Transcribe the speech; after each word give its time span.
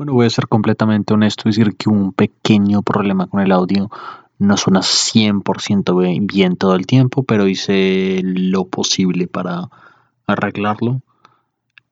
Bueno, 0.00 0.14
voy 0.14 0.24
a 0.24 0.30
ser 0.30 0.48
completamente 0.48 1.12
honesto 1.12 1.42
y 1.44 1.50
decir 1.50 1.76
que 1.76 1.90
un 1.90 2.14
pequeño 2.14 2.80
problema 2.80 3.26
con 3.26 3.40
el 3.40 3.52
audio. 3.52 3.90
No 4.38 4.56
suena 4.56 4.80
100% 4.80 6.26
bien 6.26 6.56
todo 6.56 6.74
el 6.74 6.86
tiempo, 6.86 7.22
pero 7.22 7.46
hice 7.46 8.22
lo 8.24 8.64
posible 8.64 9.26
para 9.26 9.68
arreglarlo. 10.26 11.02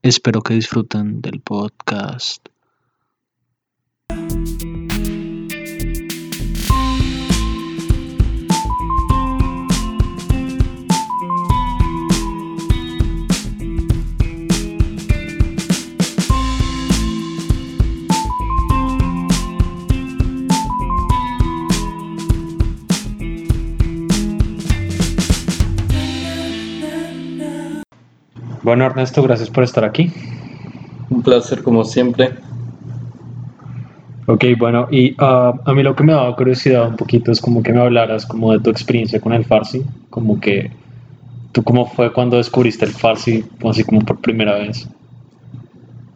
Espero 0.00 0.40
que 0.40 0.54
disfruten 0.54 1.21
del 1.21 1.42
podcast. 1.42 2.48
Bueno, 28.69 28.85
Ernesto, 28.85 29.23
gracias 29.23 29.49
por 29.49 29.65
estar 29.65 29.83
aquí. 29.83 30.13
Un 31.09 31.23
placer 31.23 31.63
como 31.63 31.87
siempre. 31.87 32.35
Ok, 34.27 34.45
bueno, 34.59 34.87
y 34.91 35.13
uh, 35.13 35.55
a 35.65 35.73
mí 35.75 35.83
lo 35.83 35.97
que 35.97 36.05
me 36.05 36.13
daba 36.13 36.37
curiosidad 36.37 36.87
un 36.87 36.97
poquito 36.97 37.33
es 37.33 37.41
como 37.41 37.63
que 37.63 37.73
me 37.73 37.81
hablaras 37.81 38.27
como 38.27 38.53
de 38.53 38.61
tu 38.61 38.69
experiencia 38.69 39.23
con 39.23 39.33
el 39.33 39.47
Farsi, 39.47 39.87
como 40.11 40.39
que 40.39 40.71
tú 41.53 41.65
cómo 41.65 41.87
fue 41.87 42.13
cuando 42.13 42.37
descubriste 42.37 42.85
el 42.85 42.91
Farsi, 42.91 43.43
así 43.65 43.85
como 43.85 44.01
por 44.03 44.21
primera 44.21 44.59
vez. 44.59 44.87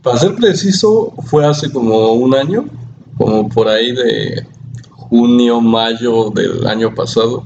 Para 0.03 0.19
ser 0.19 0.35
preciso, 0.35 1.15
fue 1.25 1.47
hace 1.47 1.73
como 1.73 2.13
un 2.13 2.35
año, 2.35 2.67
como 3.17 3.49
por 3.49 3.67
ahí 3.67 3.93
de 3.93 4.47
junio, 4.91 5.59
mayo 5.63 6.29
del 6.29 6.67
año 6.67 6.95
pasado. 6.95 7.43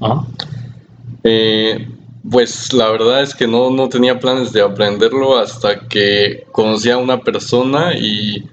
Eh, 1.23 1.96
pues 2.31 2.73
la 2.73 2.91
verdad 2.91 3.23
es 3.23 3.35
que 3.35 3.47
no, 3.47 3.71
no 3.71 3.89
tenía 3.89 4.19
planes 4.19 4.53
de 4.53 4.63
aprenderlo 4.63 5.39
hasta 5.39 5.89
que 5.89 6.47
conocí 6.53 6.91
a 6.91 6.99
una 6.99 7.21
persona 7.21 7.95
y, 7.97 8.45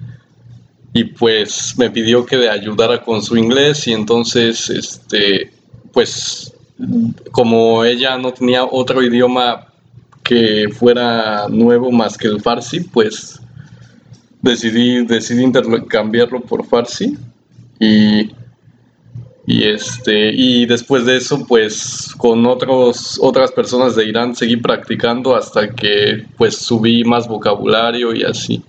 y 0.92 1.04
pues 1.04 1.74
me 1.76 1.90
pidió 1.90 2.24
que 2.24 2.36
le 2.36 2.48
ayudara 2.48 3.02
con 3.02 3.22
su 3.22 3.36
inglés 3.36 3.86
y 3.86 3.92
entonces 3.92 4.70
este 4.70 5.50
pues 5.92 6.52
como 7.30 7.84
ella 7.84 8.18
no 8.18 8.32
tenía 8.32 8.64
otro 8.64 9.02
idioma 9.02 9.68
que 10.22 10.68
fuera 10.72 11.46
nuevo 11.48 11.92
más 11.92 12.16
que 12.16 12.26
el 12.26 12.40
farsi, 12.40 12.80
pues 12.80 13.40
decidí, 14.42 15.04
decidí 15.04 15.42
intercambiarlo 15.42 16.40
por 16.40 16.66
farsi 16.66 17.16
y 17.78 18.30
y 19.46 19.64
este 19.64 20.32
y 20.32 20.64
después 20.66 21.04
de 21.04 21.18
eso 21.18 21.44
pues 21.46 22.14
con 22.16 22.46
otros 22.46 23.18
otras 23.20 23.52
personas 23.52 23.94
de 23.94 24.06
Irán 24.06 24.34
seguí 24.34 24.56
practicando 24.56 25.36
hasta 25.36 25.68
que 25.68 26.26
pues 26.38 26.56
subí 26.56 27.04
más 27.04 27.28
vocabulario 27.28 28.14
y 28.14 28.22
así. 28.22 28.62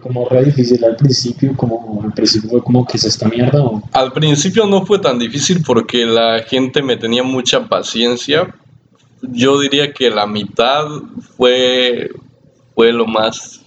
Como 0.00 0.28
re 0.28 0.44
difícil 0.44 0.84
al 0.84 0.94
principio 0.94 1.56
como 1.56 2.02
al 2.04 2.12
principio 2.12 2.50
fue 2.50 2.62
como 2.62 2.86
que 2.86 2.98
es 2.98 3.04
esta 3.04 3.28
mierda 3.28 3.64
o? 3.64 3.82
al 3.92 4.12
principio 4.12 4.64
no 4.66 4.86
fue 4.86 5.00
tan 5.00 5.18
difícil 5.18 5.62
porque 5.66 6.06
la 6.06 6.40
gente 6.44 6.82
me 6.82 6.96
tenía 6.96 7.24
mucha 7.24 7.68
paciencia. 7.68 8.54
Yo 9.22 9.58
diría 9.58 9.92
que 9.92 10.10
la 10.10 10.26
mitad 10.26 10.86
fue 11.36 12.10
fue 12.76 12.92
lo 12.92 13.06
más 13.06 13.60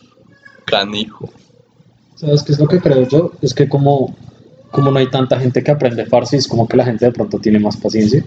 canijo. 0.64 1.30
Sabes 2.16 2.44
qué 2.44 2.54
es 2.54 2.60
lo 2.60 2.68
que 2.68 2.80
creo 2.80 3.06
yo 3.10 3.32
es 3.42 3.54
que 3.54 3.68
como 3.68 4.16
como 4.72 4.90
no 4.90 5.00
hay 5.00 5.08
tanta 5.08 5.40
gente 5.40 5.64
que 5.64 5.72
aprende 5.72 6.06
farsi, 6.06 6.38
es 6.38 6.48
como 6.48 6.68
que 6.68 6.78
la 6.78 6.86
gente 6.86 7.06
de 7.06 7.12
pronto 7.12 7.38
tiene 7.40 7.60
más 7.60 7.78
paciencia. 7.78 8.26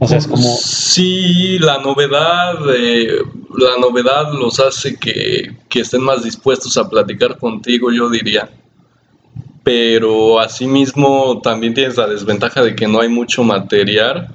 O 0.00 0.06
sea, 0.06 0.18
es 0.18 0.26
como... 0.26 0.56
Sí, 0.60 1.58
la 1.58 1.78
novedad, 1.78 2.56
eh, 2.74 3.18
la 3.56 3.78
novedad 3.80 4.32
los 4.32 4.60
hace 4.60 4.96
que, 4.96 5.56
que, 5.68 5.80
estén 5.80 6.02
más 6.02 6.22
dispuestos 6.22 6.76
a 6.76 6.88
platicar 6.88 7.38
contigo, 7.38 7.90
yo 7.90 8.08
diría. 8.08 8.48
Pero 9.64 10.38
asimismo 10.38 11.40
también 11.42 11.74
tienes 11.74 11.96
la 11.96 12.06
desventaja 12.06 12.62
de 12.62 12.74
que 12.74 12.86
no 12.86 13.00
hay 13.00 13.08
mucho 13.08 13.42
material. 13.42 14.34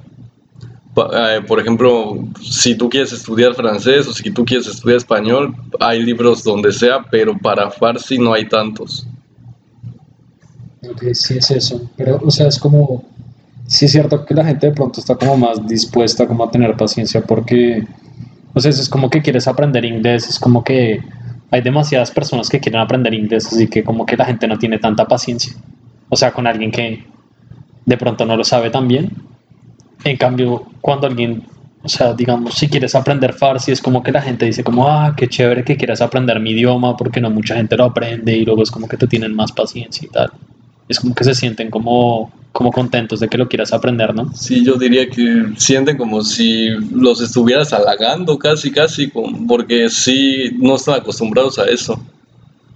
Eh, 0.96 1.40
por 1.46 1.60
ejemplo, 1.60 2.18
si 2.42 2.76
tú 2.76 2.88
quieres 2.88 3.12
estudiar 3.12 3.54
francés 3.54 4.06
o 4.06 4.12
si 4.12 4.30
tú 4.30 4.44
quieres 4.44 4.66
estudiar 4.66 4.98
español, 4.98 5.54
hay 5.80 6.02
libros 6.02 6.44
donde 6.44 6.72
sea, 6.72 7.02
pero 7.10 7.36
para 7.38 7.70
farsi 7.70 8.18
no 8.18 8.34
hay 8.34 8.46
tantos. 8.48 9.06
Ok, 10.90 11.04
sí 11.12 11.38
es 11.38 11.50
eso, 11.50 11.88
pero 11.96 12.20
o 12.22 12.30
sea, 12.30 12.48
es 12.48 12.58
como, 12.58 13.04
sí 13.66 13.86
es 13.86 13.92
cierto 13.92 14.24
que 14.24 14.34
la 14.34 14.44
gente 14.44 14.68
de 14.68 14.72
pronto 14.72 15.00
está 15.00 15.14
como 15.14 15.36
más 15.36 15.66
dispuesta 15.66 16.26
como 16.26 16.44
a 16.44 16.50
tener 16.50 16.76
paciencia 16.76 17.22
porque, 17.22 17.86
o 18.52 18.60
sea, 18.60 18.70
es 18.70 18.88
como 18.88 19.08
que 19.08 19.22
quieres 19.22 19.46
aprender 19.48 19.84
inglés, 19.84 20.28
es 20.28 20.38
como 20.38 20.62
que 20.62 21.00
hay 21.50 21.62
demasiadas 21.62 22.10
personas 22.10 22.48
que 22.48 22.60
quieren 22.60 22.80
aprender 22.80 23.14
inglés, 23.14 23.46
así 23.46 23.68
que 23.68 23.84
como 23.84 24.04
que 24.04 24.16
la 24.16 24.24
gente 24.24 24.46
no 24.48 24.58
tiene 24.58 24.78
tanta 24.78 25.06
paciencia, 25.06 25.54
o 26.08 26.16
sea, 26.16 26.32
con 26.32 26.46
alguien 26.46 26.70
que 26.70 27.04
de 27.86 27.96
pronto 27.96 28.24
no 28.24 28.36
lo 28.36 28.44
sabe 28.44 28.70
tan 28.70 28.88
bien. 28.88 29.10
En 30.04 30.16
cambio, 30.16 30.64
cuando 30.80 31.06
alguien, 31.06 31.44
o 31.82 31.88
sea, 31.88 32.12
digamos, 32.12 32.54
si 32.54 32.68
quieres 32.68 32.94
aprender 32.94 33.32
farsi, 33.32 33.72
es 33.72 33.80
como 33.80 34.02
que 34.02 34.12
la 34.12 34.20
gente 34.20 34.46
dice 34.46 34.64
como, 34.64 34.88
ah, 34.88 35.14
qué 35.16 35.28
chévere 35.28 35.64
que 35.64 35.76
quieras 35.76 36.00
aprender 36.00 36.40
mi 36.40 36.50
idioma 36.50 36.96
porque 36.96 37.20
no 37.20 37.30
mucha 37.30 37.56
gente 37.56 37.76
lo 37.76 37.84
aprende 37.84 38.36
y 38.36 38.44
luego 38.44 38.62
es 38.62 38.70
como 38.70 38.88
que 38.88 38.96
te 38.96 39.06
tienen 39.06 39.34
más 39.34 39.52
paciencia 39.52 40.06
y 40.06 40.10
tal 40.10 40.30
es 40.88 41.00
como 41.00 41.14
que 41.14 41.24
se 41.24 41.34
sienten 41.34 41.70
como, 41.70 42.30
como 42.52 42.70
contentos 42.70 43.20
de 43.20 43.28
que 43.28 43.38
lo 43.38 43.48
quieras 43.48 43.72
aprender, 43.72 44.14
¿no? 44.14 44.32
Sí, 44.34 44.64
yo 44.64 44.76
diría 44.76 45.08
que 45.08 45.52
sienten 45.56 45.96
como 45.96 46.22
si 46.22 46.68
los 46.92 47.20
estuvieras 47.20 47.72
halagando 47.72 48.38
casi, 48.38 48.70
casi, 48.70 49.10
porque 49.48 49.88
sí, 49.88 50.56
no 50.58 50.76
están 50.76 51.00
acostumbrados 51.00 51.58
a 51.58 51.64
eso. 51.64 52.00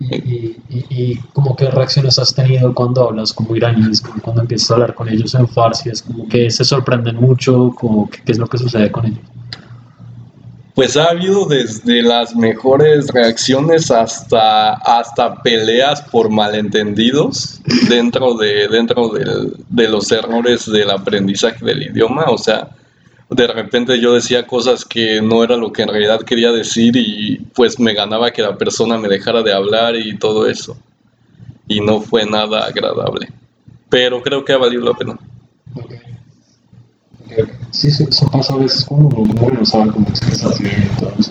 ¿Y, 0.00 0.14
y, 0.14 0.56
y, 0.90 1.16
como 1.32 1.56
qué 1.56 1.68
reacciones 1.68 2.20
has 2.20 2.32
tenido 2.32 2.72
cuando 2.72 3.08
hablas 3.08 3.32
como 3.32 3.56
iraníes, 3.56 4.00
como 4.00 4.22
cuando 4.22 4.42
empiezas 4.42 4.70
a 4.70 4.74
hablar 4.74 4.94
con 4.94 5.08
ellos 5.08 5.34
en 5.34 5.48
farsi? 5.48 5.88
Es 5.88 6.02
como 6.02 6.28
que 6.28 6.50
se 6.50 6.64
sorprenden 6.64 7.16
mucho, 7.16 7.74
como 7.76 8.08
qué 8.08 8.22
es 8.30 8.38
lo 8.38 8.46
que 8.46 8.58
sucede 8.58 8.92
con 8.92 9.06
ellos 9.06 9.18
pues 10.78 10.96
ha 10.96 11.06
habido 11.06 11.44
desde 11.44 12.02
las 12.02 12.36
mejores 12.36 13.08
reacciones 13.08 13.90
hasta, 13.90 14.74
hasta 14.74 15.42
peleas 15.42 16.00
por 16.02 16.30
malentendidos 16.30 17.60
dentro, 17.88 18.34
de, 18.34 18.68
dentro 18.68 19.08
de 19.08 19.88
los 19.88 20.12
errores 20.12 20.70
del 20.70 20.90
aprendizaje 20.90 21.64
del 21.64 21.82
idioma. 21.82 22.26
O 22.28 22.38
sea, 22.38 22.68
de 23.28 23.48
repente 23.48 23.98
yo 23.98 24.14
decía 24.14 24.46
cosas 24.46 24.84
que 24.84 25.20
no 25.20 25.42
era 25.42 25.56
lo 25.56 25.72
que 25.72 25.82
en 25.82 25.88
realidad 25.88 26.20
quería 26.20 26.52
decir 26.52 26.96
y 26.96 27.38
pues 27.56 27.80
me 27.80 27.92
ganaba 27.92 28.30
que 28.30 28.42
la 28.42 28.56
persona 28.56 28.96
me 28.98 29.08
dejara 29.08 29.42
de 29.42 29.52
hablar 29.52 29.96
y 29.96 30.16
todo 30.16 30.46
eso. 30.46 30.78
Y 31.66 31.80
no 31.80 32.00
fue 32.00 32.24
nada 32.24 32.64
agradable. 32.66 33.32
Pero 33.88 34.22
creo 34.22 34.44
que 34.44 34.52
ha 34.52 34.58
valido 34.58 34.84
la 34.84 34.94
pena. 34.94 35.18
Sí, 37.70 37.90
sí, 37.90 38.04
eso 38.08 38.28
pasa 38.30 38.54
a 38.54 38.58
veces 38.58 38.84
cuando 38.84 39.08
uno 39.08 39.50
no 39.58 39.64
sabe 39.66 39.90
cómo 39.90 40.06
expresarse 40.08 40.62
bien 40.62 40.90
eso. 40.96 41.30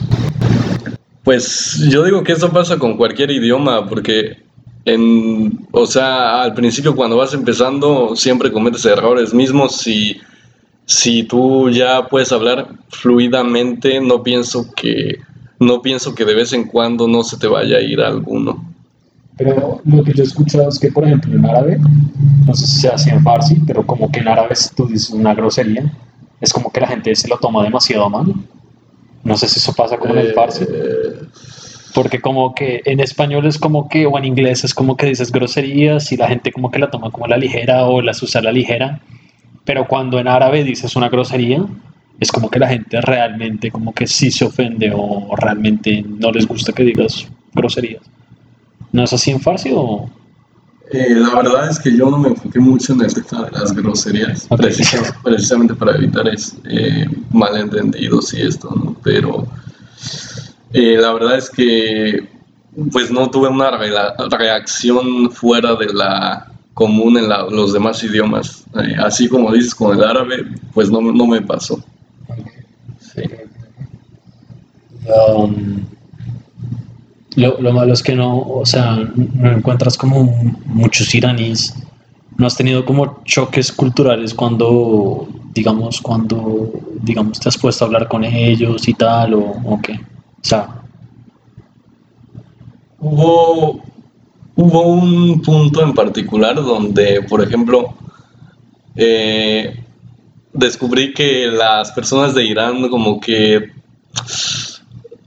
Pues 1.24 1.80
yo 1.90 2.04
digo 2.04 2.24
que 2.24 2.34
eso 2.34 2.52
pasa 2.52 2.78
con 2.78 2.96
cualquier 2.96 3.32
idioma, 3.32 3.88
porque 3.88 4.38
en, 4.86 5.68
o 5.72 5.86
sea, 5.86 6.42
al 6.44 6.54
principio 6.54 6.96
cuando 6.96 7.18
vas 7.18 7.34
empezando 7.34 8.16
siempre 8.16 8.52
cometes 8.52 8.86
errores 8.86 9.34
mismos. 9.34 9.78
Si, 9.78 10.18
si 10.86 11.24
tú 11.24 11.70
ya 11.70 12.08
puedes 12.08 12.32
hablar 12.32 12.70
fluidamente, 12.90 14.00
no 14.00 14.24
pienso 14.24 14.72
que 14.74 15.20
no 15.60 15.82
pienso 15.82 16.16
que 16.16 16.24
de 16.24 16.36
vez 16.36 16.54
en 16.54 16.66
cuando 16.66 17.08
no 17.08 17.24
se 17.24 17.38
te 17.38 17.48
vaya 17.48 17.78
a 17.78 17.82
ir 17.82 18.00
alguno. 18.00 18.67
Pero 19.38 19.82
lo 19.86 20.04
que 20.04 20.14
yo 20.14 20.24
he 20.24 20.26
escuchado 20.26 20.68
es 20.70 20.80
que, 20.80 20.92
por 20.92 21.06
ejemplo, 21.06 21.34
en 21.34 21.46
árabe, 21.46 21.78
no 22.46 22.54
sé 22.56 22.66
si 22.66 22.82
se 22.82 22.88
hace 22.90 23.12
en 23.12 23.22
farsi, 23.22 23.56
pero 23.68 23.86
como 23.86 24.12
que 24.12 24.20
en 24.20 24.28
árabe 24.28 24.56
si 24.56 24.74
tú 24.74 24.88
dices 24.88 25.12
una 25.12 25.36
grosería, 25.36 25.92
es 26.42 26.52
como 26.52 26.72
que 26.72 26.82
la 26.82 26.88
gente 26.88 27.16
se 27.16 27.28
lo 27.28 27.38
toma 27.38 27.64
demasiado 27.64 28.10
mal. 28.10 28.34
No 29.24 29.38
sé 29.38 29.48
si 29.48 29.60
eso 29.60 29.74
pasa 29.74 29.98
como 29.98 30.14
en 30.16 30.20
el 30.20 30.34
farsi. 30.34 30.66
Porque 31.94 32.20
como 32.20 32.56
que 32.56 32.82
en 32.86 33.00
español 33.00 33.46
es 33.46 33.58
como 33.60 33.88
que, 33.90 34.06
o 34.08 34.18
en 34.18 34.26
inglés 34.26 34.64
es 34.64 34.74
como 34.74 34.98
que 34.98 35.06
dices 35.06 35.32
groserías 35.32 36.12
y 36.12 36.18
la 36.18 36.28
gente 36.28 36.52
como 36.52 36.72
que 36.72 36.80
la 36.80 36.90
toma 36.90 37.12
como 37.12 37.28
la 37.28 37.38
ligera 37.38 37.86
o 37.86 38.02
las 38.02 38.22
usa 38.24 38.42
la 38.42 38.52
ligera. 38.52 39.02
Pero 39.66 39.88
cuando 39.88 40.20
en 40.20 40.28
árabe 40.28 40.64
dices 40.64 40.96
una 40.96 41.10
grosería, 41.10 41.64
es 42.20 42.32
como 42.32 42.50
que 42.50 42.60
la 42.60 42.70
gente 42.70 43.02
realmente 43.02 43.70
como 43.70 43.94
que 43.94 44.08
sí 44.08 44.32
se 44.32 44.46
ofende 44.46 44.92
o 44.96 45.36
realmente 45.36 46.04
no 46.08 46.32
les 46.32 46.48
gusta 46.48 46.74
que 46.74 46.84
digas 46.84 47.28
groserías. 47.54 48.02
¿No 48.98 49.04
es 49.04 49.14
así 49.14 49.30
en 49.30 49.40
Farsi 49.40 49.70
o...? 49.76 50.10
Eh, 50.90 51.14
la 51.14 51.36
verdad 51.36 51.70
es 51.70 51.78
que 51.78 51.96
yo 51.96 52.10
no 52.10 52.18
me 52.18 52.30
enfoqué 52.30 52.60
mucho 52.60 52.94
en 52.94 53.02
el 53.02 53.14
tema 53.14 53.46
de 53.46 53.52
las 53.52 53.72
groserías, 53.72 54.48
precisamente, 55.24 55.76
para 55.76 55.96
evitar 55.96 56.28
es, 56.28 56.56
eh, 56.68 57.06
malentendidos 57.32 58.34
y 58.34 58.42
esto, 58.42 58.72
¿no? 58.72 58.96
Pero 59.04 59.46
eh, 60.74 60.98
la 60.98 61.14
verdad 61.14 61.38
es 61.38 61.52
que 61.52 62.28
pues 62.92 63.12
no 63.12 63.30
tuve 63.30 63.50
una 63.50 63.70
reacción 64.32 65.30
fuera 65.30 65.76
de 65.76 65.94
la 65.94 66.52
común 66.74 67.18
en 67.20 67.30
los 67.30 67.74
demás 67.74 68.04
idiomas. 68.04 68.64
Eh, 68.82 68.96
así 68.98 69.28
como 69.28 69.52
dices 69.52 69.76
con 69.76 69.96
el 69.96 70.04
árabe, 70.04 70.44
pues 70.74 70.90
no, 70.90 71.02
no 71.02 71.28
me 71.28 71.42
pasó. 71.42 71.84
Um, 75.06 75.86
lo, 77.38 77.74
malo 77.74 77.94
es 77.94 78.04
que 78.04 78.16
no, 78.16 78.40
o 78.40 78.66
sea, 78.66 78.98
no 79.16 79.52
encuentras 79.52 79.98
como 79.98 80.24
muchos 80.66 81.14
iraníes. 81.16 81.74
¿No 82.38 82.46
has 82.46 82.56
tenido 82.56 82.86
como 82.86 83.24
choques 83.24 83.72
culturales 83.72 84.34
cuando, 84.34 85.28
digamos, 85.54 86.02
cuando, 86.02 86.72
digamos, 87.02 87.40
te 87.40 87.50
has 87.50 87.58
puesto 87.58 87.84
a 87.84 87.88
hablar 87.88 88.08
con 88.08 88.24
ellos 88.24 88.88
y 88.88 88.94
tal, 88.94 89.34
o, 89.34 89.40
o 89.40 89.80
qué? 89.82 89.94
O 89.94 90.44
sea, 90.44 90.68
hubo 93.00 93.82
hubo 94.58 94.82
un 94.88 95.42
punto 95.42 95.84
en 95.84 95.94
particular 95.94 96.56
donde, 96.56 97.22
por 97.22 97.42
ejemplo, 97.42 97.94
eh, 98.96 99.80
descubrí 100.52 101.14
que 101.14 101.48
las 101.48 101.92
personas 101.92 102.34
de 102.34 102.44
Irán 102.44 102.90
como 102.90 103.20
que 103.20 103.72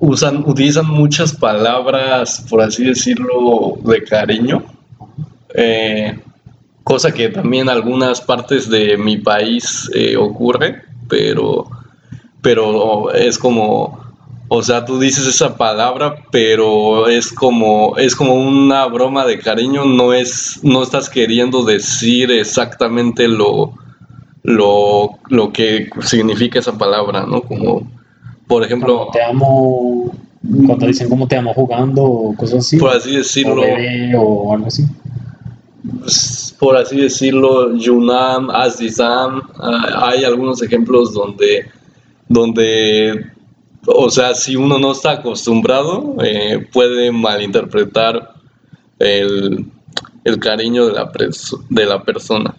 usan, 0.00 0.42
utilizan 0.46 0.86
muchas 0.86 1.32
palabras, 1.32 2.44
por 2.50 2.60
así 2.62 2.84
decirlo, 2.84 3.78
de 3.84 4.02
cariño. 4.02 4.64
Eh, 5.54 6.18
cosa 6.82 7.12
que 7.12 7.28
también 7.28 7.62
en 7.62 7.70
algunas 7.70 8.20
partes 8.20 8.68
de 8.68 8.96
mi 8.96 9.18
país 9.18 9.88
eh, 9.94 10.16
ocurre, 10.16 10.82
pero, 11.08 11.70
pero 12.42 13.12
es 13.12 13.38
como 13.38 14.00
o 14.52 14.64
sea, 14.64 14.84
tú 14.84 14.98
dices 14.98 15.28
esa 15.28 15.56
palabra, 15.56 16.24
pero 16.32 17.06
es 17.06 17.30
como, 17.30 17.96
es 17.96 18.16
como 18.16 18.34
una 18.34 18.84
broma 18.86 19.24
de 19.24 19.38
cariño, 19.38 19.84
no 19.84 20.12
es, 20.12 20.58
no 20.64 20.82
estás 20.82 21.08
queriendo 21.08 21.62
decir 21.62 22.32
exactamente 22.32 23.28
lo, 23.28 23.74
lo, 24.42 25.10
lo 25.28 25.52
que 25.52 25.88
significa 26.00 26.58
esa 26.58 26.76
palabra, 26.76 27.26
¿no? 27.26 27.42
Como, 27.42 27.88
por 28.50 28.64
ejemplo... 28.64 29.08
te 29.12 29.22
amo, 29.22 30.12
cuando 30.66 30.86
dicen 30.86 31.08
como 31.08 31.28
te 31.28 31.36
amo 31.36 31.54
jugando 31.54 32.02
o 32.02 32.36
cosas 32.36 32.66
así. 32.66 32.78
Por 32.78 32.90
así 32.90 33.16
decirlo. 33.16 33.62
O, 34.18 34.52
algo 34.52 34.66
así. 34.66 34.84
Por 36.58 36.76
así 36.76 36.96
decirlo, 36.96 37.76
Yunam, 37.76 38.50
Azizam, 38.50 39.40
ah, 39.56 40.08
hay 40.08 40.24
algunos 40.24 40.60
ejemplos 40.62 41.14
donde, 41.14 41.66
donde 42.28 43.24
o 43.86 44.10
sea, 44.10 44.34
si 44.34 44.56
uno 44.56 44.80
no 44.80 44.92
está 44.92 45.12
acostumbrado, 45.12 46.16
eh, 46.20 46.66
puede 46.72 47.12
malinterpretar 47.12 48.34
el, 48.98 49.66
cariño 50.40 50.86
de 50.86 50.92
la, 50.92 51.12
de 51.68 51.86
la 51.86 52.02
persona. 52.02 52.56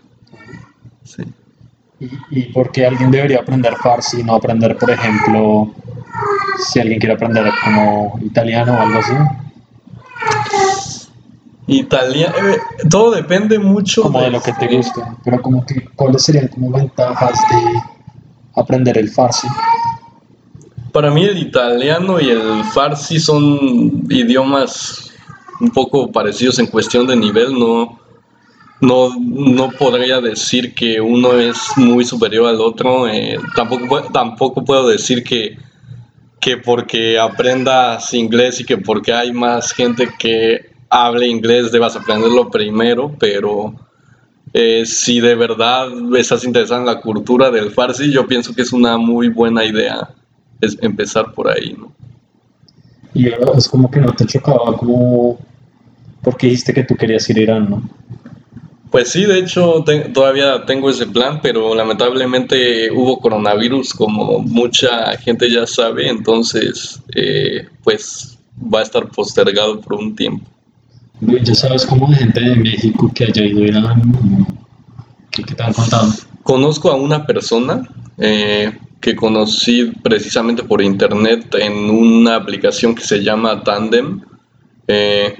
Sí. 2.01 2.09
¿Y, 2.31 2.41
por 2.51 2.71
qué 2.71 2.87
alguien 2.87 3.11
debería 3.11 3.41
aprender 3.41 3.75
farsi 3.75 4.21
y 4.21 4.23
no 4.23 4.33
aprender, 4.33 4.75
por 4.75 4.89
ejemplo, 4.89 5.71
si 6.57 6.79
alguien 6.79 6.99
quiere 6.99 7.13
aprender 7.13 7.51
como 7.63 8.19
italiano 8.23 8.73
o 8.73 8.81
algo 8.81 8.99
así? 8.99 9.13
Italiano, 11.67 12.35
eh, 12.49 12.59
todo 12.89 13.11
depende 13.11 13.59
mucho 13.59 14.01
como 14.03 14.19
de, 14.19 14.31
lo 14.31 14.41
que 14.41 14.51
te 14.53 14.67
guste, 14.67 14.99
pero 15.23 15.41
como 15.43 15.63
que, 15.63 15.85
¿cuáles 15.95 16.23
serían 16.23 16.47
como 16.47 16.71
ventajas 16.71 17.39
de 17.51 17.81
aprender 18.55 18.97
el 18.97 19.09
farsi? 19.09 19.47
Para 20.91 21.11
mí 21.11 21.23
el 21.23 21.37
italiano 21.37 22.19
y 22.19 22.29
el 22.29 22.63
farsi 22.73 23.19
son 23.19 24.03
idiomas 24.09 25.11
un 25.61 25.69
poco 25.69 26.11
parecidos 26.11 26.57
en 26.57 26.65
cuestión 26.65 27.05
de 27.05 27.15
nivel, 27.15 27.53
no, 27.53 28.00
no, 28.81 29.15
no 29.19 29.69
podría 29.71 30.19
decir 30.19 30.73
que 30.73 30.99
uno 30.99 31.33
es 31.33 31.57
muy 31.77 32.03
superior 32.03 32.47
al 32.47 32.59
otro, 32.59 33.07
eh, 33.07 33.37
tampoco, 33.55 34.01
tampoco 34.11 34.65
puedo 34.65 34.87
decir 34.87 35.23
que, 35.23 35.57
que 36.39 36.57
porque 36.57 37.19
aprendas 37.19 38.13
inglés 38.13 38.59
y 38.59 38.65
que 38.65 38.77
porque 38.77 39.13
hay 39.13 39.31
más 39.31 39.71
gente 39.71 40.09
que 40.17 40.71
hable 40.89 41.27
inglés 41.27 41.71
debas 41.71 41.95
aprenderlo 41.95 42.49
primero, 42.49 43.15
pero 43.19 43.73
eh, 44.53 44.83
si 44.85 45.21
de 45.21 45.35
verdad 45.35 45.87
estás 46.17 46.43
interesado 46.43 46.81
en 46.81 46.87
la 46.87 46.99
cultura 46.99 47.49
del 47.51 47.71
farsi, 47.71 48.11
yo 48.11 48.27
pienso 48.27 48.53
que 48.53 48.63
es 48.63 48.73
una 48.73 48.97
muy 48.97 49.29
buena 49.29 49.63
idea 49.63 50.09
es 50.61 50.77
empezar 50.81 51.33
por 51.33 51.49
ahí, 51.49 51.75
¿no? 51.77 51.91
Y 53.13 53.27
es 53.27 53.67
como 53.67 53.91
que 53.91 53.99
no 53.99 54.13
te 54.13 54.25
chocaba, 54.25 54.77
como 54.77 55.37
porque 56.21 56.47
dijiste 56.47 56.73
que 56.73 56.83
tú 56.83 56.95
querías 56.95 57.29
ir 57.29 57.39
a 57.39 57.41
Irán, 57.41 57.69
¿no? 57.69 57.83
Pues 58.91 59.09
sí, 59.09 59.23
de 59.23 59.39
hecho 59.39 59.85
todavía 60.13 60.65
tengo 60.65 60.89
ese 60.89 61.07
plan, 61.07 61.39
pero 61.41 61.73
lamentablemente 61.73 62.91
hubo 62.91 63.21
coronavirus, 63.21 63.93
como 63.93 64.39
mucha 64.39 65.17
gente 65.17 65.49
ya 65.49 65.65
sabe, 65.65 66.09
entonces 66.09 67.01
eh, 67.15 67.69
pues 67.85 68.37
va 68.61 68.79
a 68.79 68.83
estar 68.83 69.07
postergado 69.07 69.79
por 69.79 69.93
un 69.93 70.13
tiempo. 70.13 70.45
¿Ya 71.21 71.55
sabes 71.55 71.85
cómo 71.85 72.09
hay 72.09 72.15
gente 72.15 72.41
de 72.41 72.55
México 72.57 73.09
que 73.15 73.23
haya 73.23 73.43
ido 73.45 73.63
a 73.63 73.67
Irán? 73.67 74.45
¿Qué, 75.31 75.43
te 75.43 75.63
han 75.63 75.71
contado? 75.71 76.11
Conozco 76.43 76.91
a 76.91 76.95
una 76.95 77.25
persona, 77.25 77.87
eh, 78.17 78.77
que 78.99 79.15
conocí 79.15 79.93
precisamente 80.03 80.63
por 80.63 80.81
internet 80.81 81.55
en 81.55 81.89
una 81.89 82.35
aplicación 82.35 82.93
que 82.93 83.03
se 83.03 83.23
llama 83.23 83.63
Tandem. 83.63 84.19
Eh, 84.87 85.37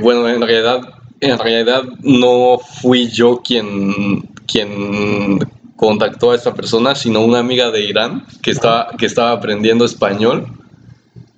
bueno, 0.00 0.28
en 0.28 0.40
realidad, 0.40 0.97
en 1.20 1.38
realidad 1.38 1.82
no 2.02 2.58
fui 2.58 3.08
yo 3.08 3.40
quien, 3.42 4.28
quien 4.46 5.38
contactó 5.76 6.30
a 6.30 6.36
esta 6.36 6.54
persona, 6.54 6.94
sino 6.94 7.20
una 7.20 7.38
amiga 7.38 7.70
de 7.70 7.84
Irán 7.84 8.26
que 8.42 8.50
estaba, 8.50 8.90
que 8.96 9.06
estaba 9.06 9.32
aprendiendo 9.32 9.84
español. 9.84 10.46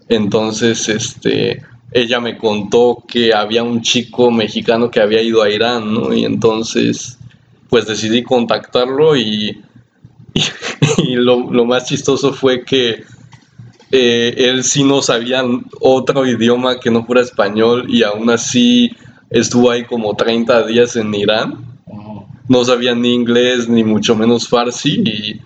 Entonces, 0.08 0.88
este, 0.88 1.62
ella 1.92 2.20
me 2.20 2.36
contó 2.36 3.04
que 3.06 3.32
había 3.32 3.62
un 3.62 3.82
chico 3.82 4.30
mexicano 4.30 4.90
que 4.90 5.00
había 5.00 5.22
ido 5.22 5.42
a 5.42 5.50
Irán, 5.50 5.94
¿no? 5.94 6.12
Y 6.12 6.24
entonces, 6.24 7.18
pues 7.68 7.86
decidí 7.86 8.22
contactarlo 8.22 9.16
y 9.16 9.62
y, 10.98 11.14
lo, 11.14 11.38
más 11.64 11.86
chistoso 11.86 12.32
fue 12.32 12.64
que 12.64 13.04
eh, 13.90 14.34
él 14.36 14.62
sí 14.64 14.84
no 14.84 15.02
sabía 15.02 15.42
otro 15.80 16.26
idioma 16.26 16.78
que 16.78 16.90
no 16.90 17.04
fuera 17.04 17.22
español 17.22 17.86
y 17.88 18.02
aún 18.02 18.30
así 18.30 18.90
estuvo 19.30 19.70
ahí 19.70 19.84
como 19.84 20.14
30 20.14 20.66
días 20.66 20.96
en 20.96 21.14
Irán. 21.14 21.64
No 22.49 22.64
sabía 22.64 22.94
ni 22.94 23.14
inglés 23.14 23.68
ni 23.68 23.84
mucho 23.84 24.16
menos 24.16 24.49
farsi 24.49 25.02
y, 25.04 25.40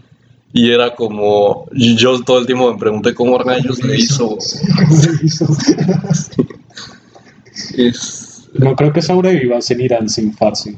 era 0.56 0.94
como 0.94 1.66
yo 1.72 2.22
todo 2.22 2.38
el 2.38 2.46
tiempo 2.46 2.72
me 2.72 2.78
pregunté 2.78 3.12
cómo 3.12 3.38
rayos 3.38 3.82
le 3.84 3.98
hizo. 3.98 4.38
No 8.54 8.76
creo 8.76 8.92
que 8.92 9.02
sobrevivas 9.02 9.68
en 9.72 9.80
Irán 9.80 10.08
sin 10.08 10.32
farsi. 10.32 10.76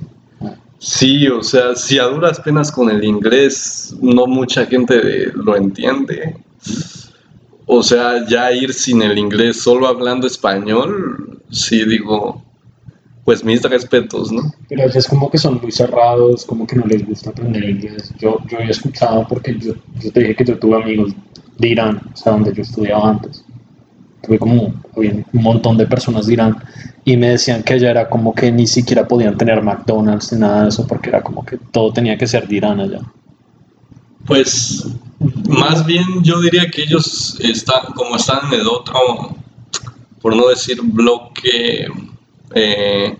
Sí, 0.78 1.26
o 1.28 1.42
sea, 1.42 1.75
si 1.75 1.98
a 1.98 2.04
duras 2.04 2.40
penas 2.40 2.72
con 2.72 2.88
el 2.90 3.04
inglés 3.04 3.94
no 4.00 4.26
mucha 4.26 4.64
gente 4.66 5.30
lo 5.34 5.56
entiende. 5.56 6.36
O 7.66 7.82
sea, 7.82 8.26
ya 8.26 8.52
ir 8.52 8.72
sin 8.72 9.02
el 9.02 9.18
inglés, 9.18 9.60
solo 9.60 9.88
hablando 9.88 10.26
español, 10.26 11.42
sí 11.50 11.84
digo, 11.84 12.42
pues 13.26 13.42
mis 13.42 13.61
respetos, 13.61 14.30
¿no? 14.30 14.54
Pero 14.68 14.85
es 14.85 15.09
como 15.09 15.28
que 15.28 15.37
son 15.37 15.61
muy 15.61 15.73
cerrados, 15.73 16.45
como 16.45 16.64
que 16.64 16.76
no 16.76 16.87
les 16.87 17.04
gusta 17.04 17.30
aprender 17.30 17.68
inglés. 17.68 18.14
Yo, 18.21 18.38
yo 18.49 18.59
he 18.59 18.71
escuchado 18.71 19.26
porque 19.28 19.59
yo, 19.59 19.75
yo 19.99 20.12
te 20.12 20.21
dije 20.21 20.37
que 20.37 20.45
yo 20.45 20.56
tuve 20.61 20.80
amigos 20.80 21.12
de 21.59 21.68
Irán, 21.68 22.00
o 22.14 22.16
sea, 22.16 22.33
donde 22.33 22.54
yo 22.54 22.62
estudiaba 22.62 23.11
antes. 23.11 23.45
Tuve 24.23 24.38
como 24.38 24.73
un 24.95 25.25
montón 25.33 25.76
de 25.76 25.88
personas 25.88 26.28
de 26.28 26.35
Irán 26.35 26.56
y 27.04 27.16
me 27.16 27.30
decían 27.30 27.64
que 27.64 27.75
allá 27.75 27.90
era 27.90 28.09
como 28.09 28.33
que 28.33 28.52
ni 28.52 28.68
siquiera 28.68 29.09
podían 29.09 29.37
tener 29.37 29.61
McDonald's 29.61 30.33
ni 30.33 30.38
nada 30.38 30.62
de 30.62 30.68
eso 30.68 30.87
porque 30.87 31.09
era 31.09 31.21
como 31.21 31.45
que 31.45 31.59
todo 31.73 31.92
tenía 31.92 32.16
que 32.16 32.28
ser 32.28 32.47
de 32.47 32.54
Irán 32.54 32.78
allá. 32.78 33.00
Pues 34.25 34.87
más 35.49 35.85
bien 35.85 36.23
yo 36.23 36.40
diría 36.40 36.71
que 36.71 36.85
ellos 36.85 37.40
están 37.40 37.92
como 37.97 38.14
están 38.14 38.47
en 38.52 38.61
el 38.61 38.68
otro, 38.68 38.95
por 40.23 40.37
no 40.37 40.47
decir 40.47 40.80
bloque 40.80 41.88
eh, 42.56 43.14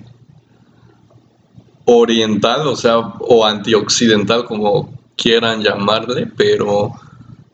oriental, 1.85 2.67
o 2.67 2.75
sea, 2.75 2.99
o 2.99 3.45
antioccidental 3.45 4.47
como 4.47 4.91
quieran 5.15 5.63
llamarle, 5.63 6.27
pero 6.37 6.93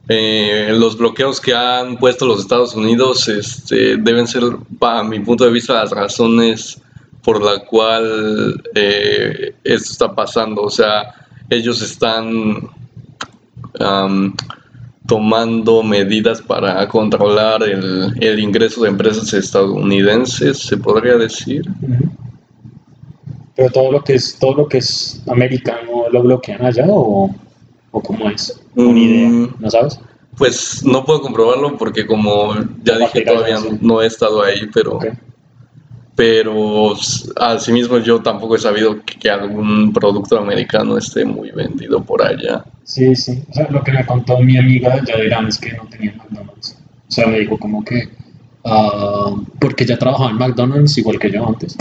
eh, 0.09 0.73
los 0.79 0.97
bloqueos 0.97 1.41
que 1.41 1.55
han 1.55 1.97
puesto 1.97 2.25
los 2.25 2.41
Estados 2.41 2.77
Unidos 2.77 3.29
este, 3.29 3.97
deben 3.97 4.29
ser, 4.29 4.45
para 4.79 5.03
mi 5.03 5.19
punto 5.21 5.45
de 5.45 5.51
vista, 5.51 5.75
las 5.75 5.91
razones 5.91 6.81
por 7.25 7.43
la 7.43 7.65
cual 7.65 8.63
eh, 8.77 9.55
esto 9.65 9.91
está 9.93 10.15
pasando. 10.15 10.63
O 10.63 10.71
sea, 10.71 11.27
ellos 11.51 11.83
están 11.83 12.71
tomando 15.07 15.83
medidas 15.83 16.41
para 16.41 16.87
controlar 16.89 17.63
el, 17.63 18.39
ingreso 18.39 18.83
de 18.83 18.91
empresas 18.91 19.33
estadounidenses, 19.33 20.59
se 20.59 20.77
podría 20.77 21.17
decir. 21.17 21.65
Pero 23.55 23.71
todo 23.71 23.93
lo 23.93 24.03
que 24.03 24.15
es 24.15 24.39
todo 24.39 24.55
lo 24.55 24.69
que 24.69 24.79
es 24.79 25.23
americano 25.29 26.09
lo 26.11 26.23
bloquean 26.23 26.65
allá 26.65 26.87
o, 26.89 27.35
o 27.91 28.01
cómo 28.01 28.31
es? 28.31 28.59
Una 28.75 28.99
idea, 28.99 29.29
mm. 29.29 29.55
¿no 29.59 29.71
sabes? 29.71 30.01
Pues 30.37 30.83
no 30.85 31.05
puedo 31.05 31.21
comprobarlo 31.21 31.77
porque 31.77 32.07
como 32.07 32.55
ya 32.83 32.99
dije 32.99 33.23
todavía 33.23 33.59
no, 33.81 34.01
he 34.01 34.07
estado 34.07 34.43
ahí, 34.43 34.69
pero 34.73 34.99
pero 36.15 36.95
asimismo 37.37 37.99
yo 37.99 38.21
tampoco 38.23 38.57
he 38.57 38.59
sabido 38.59 39.03
que, 39.05 39.31
algún 39.31 39.93
producto 39.93 40.39
americano 40.39 40.97
esté 40.97 41.25
muy 41.25 41.51
vendido 41.51 42.03
por 42.03 42.23
allá. 42.23 42.65
Sí, 42.85 43.15
sí. 43.15 43.43
O 43.51 43.55
sea, 43.55 43.69
lo 43.71 43.83
que 43.83 43.93
me 43.93 44.05
contó 44.05 44.39
mi 44.39 44.57
amiga 44.57 45.01
ya 45.05 45.17
dirán 45.17 45.47
es 45.47 45.59
que 45.59 45.73
no 45.73 45.85
tenía 45.85 46.13
McDonald's. 46.17 46.79
O 47.09 47.11
sea, 47.11 47.27
me 47.27 47.39
dijo 47.41 47.59
como 47.59 47.85
que, 47.85 48.09
uh, 48.65 49.45
porque 49.61 49.85
ya 49.85 49.99
trabajaba 49.99 50.31
en 50.31 50.39
McDonald's 50.39 50.97
igual 50.99 51.19
que 51.19 51.31
yo 51.31 51.47
antes. 51.47 51.77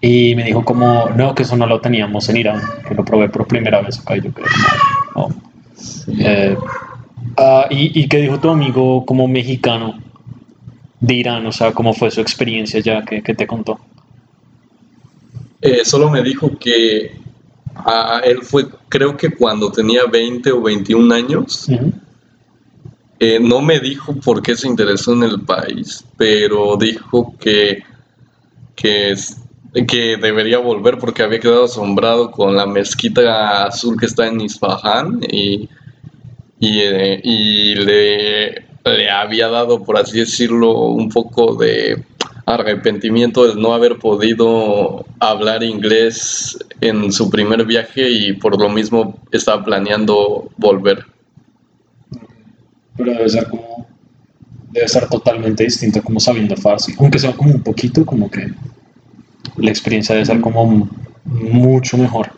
Y 0.00 0.34
me 0.34 0.44
dijo 0.44 0.64
como, 0.64 1.08
no, 1.10 1.34
que 1.34 1.44
eso 1.44 1.56
no 1.56 1.66
lo 1.66 1.80
teníamos 1.80 2.28
en 2.28 2.36
Irán, 2.36 2.60
que 2.86 2.94
lo 2.94 3.04
probé 3.04 3.28
por 3.28 3.46
primera 3.46 3.80
vez 3.80 4.00
acá 4.00 4.16
y 4.16 4.22
yo 4.22 4.32
creo 4.32 4.46
no. 5.14 5.28
Eh, 6.18 6.56
uh, 7.38 7.66
y, 7.70 8.00
¿Y 8.00 8.08
qué 8.08 8.18
dijo 8.18 8.40
tu 8.40 8.50
amigo 8.50 9.06
como 9.06 9.28
mexicano? 9.28 10.02
de 11.02 11.14
Irán? 11.14 11.46
O 11.46 11.52
sea, 11.52 11.72
¿cómo 11.72 11.92
fue 11.92 12.10
su 12.10 12.22
experiencia 12.22 12.80
ya 12.80 13.04
que, 13.04 13.20
te 13.20 13.46
contó? 13.46 13.78
Eh, 15.60 15.84
solo 15.84 16.08
me 16.08 16.22
dijo 16.22 16.56
que 16.58 17.20
él 18.24 18.42
fue, 18.42 18.66
creo 18.88 19.16
que 19.16 19.30
cuando 19.30 19.70
tenía 19.70 20.04
20 20.04 20.52
o 20.52 20.62
21 20.62 21.14
años. 21.14 21.68
Eh, 23.24 23.38
no 23.38 23.60
me 23.60 23.78
dijo 23.78 24.14
por 24.16 24.42
qué 24.42 24.56
se 24.56 24.66
interesó 24.66 25.12
en 25.12 25.22
el 25.22 25.42
país, 25.42 26.04
pero 26.16 26.76
dijo 26.76 27.36
que, 27.38 27.84
que, 28.74 29.14
que 29.86 30.16
debería 30.16 30.58
volver 30.58 30.98
porque 30.98 31.22
había 31.22 31.38
quedado 31.38 31.66
asombrado 31.66 32.32
con 32.32 32.56
la 32.56 32.66
mezquita 32.66 33.64
azul 33.66 33.96
que 33.96 34.06
está 34.06 34.26
en 34.26 34.40
Isfahan 34.40 35.20
y, 35.30 35.68
y, 36.58 36.80
eh, 36.80 37.20
y 37.22 37.74
le 37.76 38.72
le 38.84 39.10
había 39.10 39.48
dado, 39.48 39.82
por 39.82 39.96
así 39.96 40.18
decirlo, 40.18 40.72
un 40.86 41.08
poco 41.08 41.54
de 41.54 42.02
arrepentimiento 42.46 43.46
de 43.46 43.60
no 43.60 43.74
haber 43.74 43.98
podido 43.98 45.04
hablar 45.20 45.62
inglés 45.62 46.58
en 46.80 47.12
su 47.12 47.30
primer 47.30 47.64
viaje 47.64 48.10
y 48.10 48.32
por 48.32 48.58
lo 48.60 48.68
mismo 48.68 49.20
estaba 49.30 49.64
planeando 49.64 50.50
volver. 50.56 51.06
Pero 52.96 53.12
debe 53.12 53.28
ser 53.28 53.48
como 53.48 53.86
debe 54.70 54.88
ser 54.88 55.06
totalmente 55.08 55.64
distinto 55.64 56.02
como 56.02 56.18
sabiendo 56.18 56.56
farsi, 56.56 56.94
aunque 56.98 57.18
sea 57.18 57.32
como 57.32 57.50
un 57.52 57.62
poquito 57.62 58.06
como 58.06 58.30
que 58.30 58.50
la 59.56 59.70
experiencia 59.70 60.14
debe 60.14 60.26
ser 60.26 60.40
como 60.40 60.88
mucho 61.24 61.98
mejor. 61.98 62.30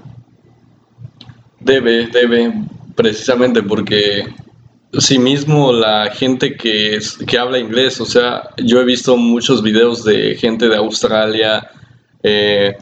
Debe, 1.61 2.08
debe, 2.08 2.52
precisamente 2.94 3.62
porque 3.62 4.25
sí 4.99 5.19
mismo 5.19 5.73
la 5.73 6.11
gente 6.11 6.57
que, 6.57 6.99
que 7.27 7.39
habla 7.39 7.59
inglés, 7.59 8.01
o 8.01 8.07
sea, 8.07 8.51
yo 8.59 8.81
he 8.81 8.85
visto 8.85 9.17
muchos 9.17 9.63
videos 9.63 10.05
de 10.05 10.37
gente 10.37 10.69
de 10.69 10.77
Australia, 10.77 11.71
eh, 12.23 12.77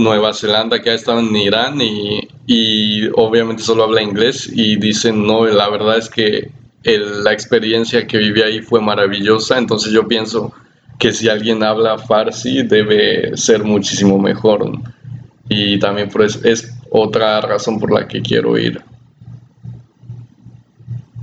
Nueva 0.00 0.34
Zelanda 0.34 0.80
que 0.80 0.90
ha 0.90 0.94
estado 0.94 1.20
en 1.20 1.34
Irán 1.36 1.80
y, 1.80 2.28
y, 2.46 3.08
obviamente 3.14 3.62
solo 3.62 3.84
habla 3.84 4.02
inglés 4.02 4.50
y 4.52 4.76
dicen, 4.76 5.24
no, 5.24 5.46
la 5.46 5.68
verdad 5.68 5.98
es 5.98 6.08
que 6.08 6.50
la 6.84 7.32
experiencia 7.32 8.06
que 8.06 8.18
viví 8.18 8.42
ahí 8.42 8.60
fue 8.60 8.80
maravillosa, 8.80 9.58
entonces 9.58 9.92
yo 9.92 10.08
pienso 10.08 10.52
que 10.98 11.12
si 11.12 11.28
alguien 11.28 11.62
habla 11.62 11.98
farsi 11.98 12.62
debe 12.62 13.36
ser 13.36 13.62
muchísimo 13.62 14.18
mejor 14.18 14.72
y 15.48 15.78
también 15.78 16.08
pues 16.08 16.40
es 16.44 16.74
otra 16.90 17.40
razón 17.40 17.78
por 17.78 17.92
la 17.92 18.08
que 18.08 18.20
quiero 18.20 18.58
ir 18.58 18.82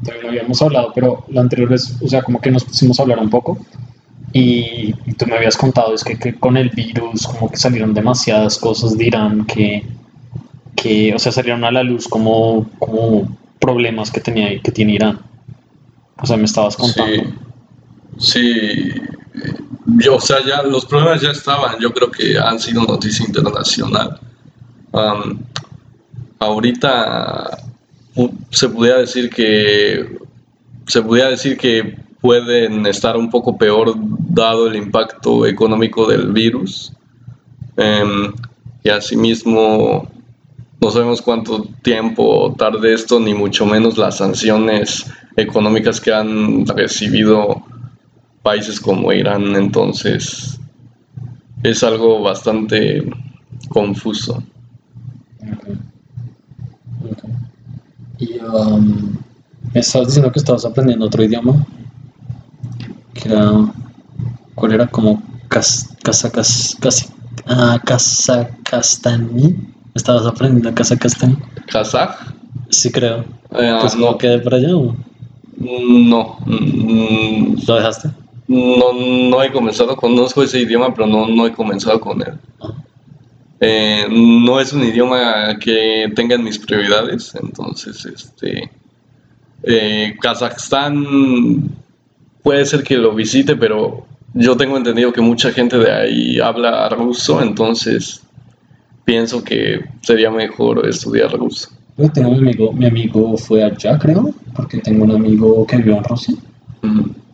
también 0.06 0.28
habíamos 0.28 0.62
hablado, 0.62 0.92
pero 0.94 1.26
la 1.30 1.42
anterior 1.42 1.70
vez, 1.70 1.98
o 2.02 2.08
sea, 2.08 2.22
como 2.22 2.40
que 2.40 2.52
nos 2.52 2.64
pusimos 2.64 3.00
a 3.00 3.04
hablar 3.04 3.20
un 3.20 3.30
poco 3.30 3.58
y, 4.38 4.94
tú 5.18 5.26
me 5.28 5.38
habías 5.38 5.56
contado, 5.56 5.94
es 5.94 6.04
que, 6.04 6.20
que, 6.20 6.36
con 6.36 6.58
el 6.58 6.70
virus 6.70 7.26
como 7.26 7.50
que 7.50 7.56
salieron 7.56 7.94
demasiadas 7.94 8.58
cosas 8.58 8.98
de 8.98 9.06
Irán 9.06 9.46
que, 9.46 9.86
que 10.76 11.14
o 11.14 11.20
sea, 11.20 11.32
salieron 11.32 11.64
a 11.64 11.72
la 11.72 11.84
luz 11.84 12.06
como, 12.08 12.70
como 12.80 13.38
problemas 13.62 14.12
que, 14.12 14.20
tenía, 14.20 14.62
que 14.62 14.72
tiene 14.74 14.94
Irán. 14.94 15.20
O 16.22 16.26
sea, 16.26 16.36
me 16.36 16.44
estabas 16.44 16.76
contando. 16.76 17.24
Sí, 18.18 18.92
Yo, 19.86 20.16
o 20.16 20.22
sea, 20.22 20.38
ya 20.46 20.64
los 20.64 20.86
problemas 20.86 21.22
ya 21.22 21.32
estaban, 21.32 21.80
yo 21.80 21.94
creo 21.94 22.12
que 22.12 22.38
han 22.38 22.60
sido 22.60 22.84
noticia 22.84 23.26
internacional. 23.26 24.20
ahorita 26.40 27.64
se 28.50 28.69
pudiera 28.69 29.00
decir 29.00 29.29
que 29.29 30.17
se 30.88 31.01
pudiera 31.01 31.29
decir 31.29 31.57
que 31.57 31.98
pueden 32.22 32.86
estar 32.86 33.17
un 33.17 33.29
poco 33.29 33.57
peor 33.57 33.93
dado 33.98 34.67
el 34.67 34.75
impacto 34.75 35.45
económico 35.45 36.07
del 36.07 36.31
virus. 36.31 36.93
Em, 37.77 38.34
y 38.84 38.89
asimismo 38.89 40.07
no 40.79 40.91
sabemos 40.91 41.22
cuánto 41.22 41.65
tiempo 41.81 42.53
tarde 42.57 42.93
esto 42.93 43.19
ni 43.19 43.34
mucho 43.34 43.65
menos 43.65 43.98
las 43.98 44.17
sanciones 44.17 45.05
económicas 45.36 46.00
que 46.00 46.13
han 46.13 46.65
recibido 46.67 47.63
países 48.43 48.79
como 48.79 49.12
Irán. 49.12 49.55
Entonces 49.55 50.60
es 51.63 51.84
algo 51.84 52.22
bastante 52.22 53.03
confuso 53.69 54.43
um, 58.54 59.16
me 59.74 59.80
estabas 59.80 60.08
diciendo 60.08 60.32
que 60.32 60.40
estabas 60.40 60.66
aprendiendo 60.66 61.06
otro 61.06 61.24
idioma. 61.24 61.66
Que 63.14 63.30
era. 63.30 63.52
¿Cuál 64.56 64.74
era? 64.74 64.88
Como 64.88 65.22
Kazakastani. 65.50 66.96
Ah, 67.48 67.82
¿Estabas 69.94 70.25
aprendiendo 70.25 70.74
Kazakastani? 70.74 71.38
¿Kazaj? 71.68 72.34
Sí, 72.70 72.92
creo. 72.92 73.25
Eh, 73.52 73.78
pues 73.82 73.96
no 73.96 74.18
quedé 74.18 74.40
por 74.40 74.56
allá. 74.56 74.75
¿o? 74.75 74.96
No. 75.58 76.38
¿Lo 77.68 77.75
dejaste? 77.75 78.10
No, 78.48 78.94
no 78.94 79.44
he 79.44 79.52
comenzado. 79.52 79.96
Conozco 79.96 80.44
ese 80.44 80.60
idioma, 80.60 80.94
pero 80.94 81.08
no, 81.08 81.28
no 81.28 81.48
he 81.48 81.52
comenzado 81.52 82.00
con 82.00 82.22
él. 82.22 82.34
Ah. 82.62 82.74
Eh, 83.60 84.06
no 84.10 84.60
es 84.60 84.74
un 84.74 84.84
idioma 84.84 85.58
que 85.60 86.12
tenga 86.16 86.38
mis 86.38 86.60
prioridades, 86.60 87.34
entonces, 87.36 88.06
este, 88.06 88.70
eh, 89.64 90.16
Kazajstán 90.20 91.70
puede 92.44 92.66
ser 92.66 92.84
que 92.84 92.98
lo 92.98 93.14
visite, 93.16 93.56
pero 93.56 94.06
yo 94.34 94.58
tengo 94.58 94.78
entendido 94.78 95.14
que 95.14 95.22
mucha 95.22 95.52
gente 95.52 95.78
de 95.78 95.92
ahí 95.92 96.40
habla 96.40 96.90
ruso, 96.90 97.42
entonces 97.42 98.22
pienso 99.06 99.44
que 99.44 99.86
sería 100.02 100.30
mejor 100.30 100.88
estudiar 100.88 101.32
ruso. 101.32 101.70
Yo 101.98 102.10
tengo 102.10 102.32
mi 102.32 102.38
amigo, 102.40 102.74
mi 102.74 102.86
amigo 102.86 103.38
fue 103.38 103.64
allá, 103.64 103.98
creo, 103.98 104.34
porque 104.54 104.80
tengo 104.80 105.06
un 105.06 105.12
amigo 105.12 105.66
que 105.66 105.78
vivió 105.78 105.98
en 105.98 106.04
Rusia. 106.04 106.36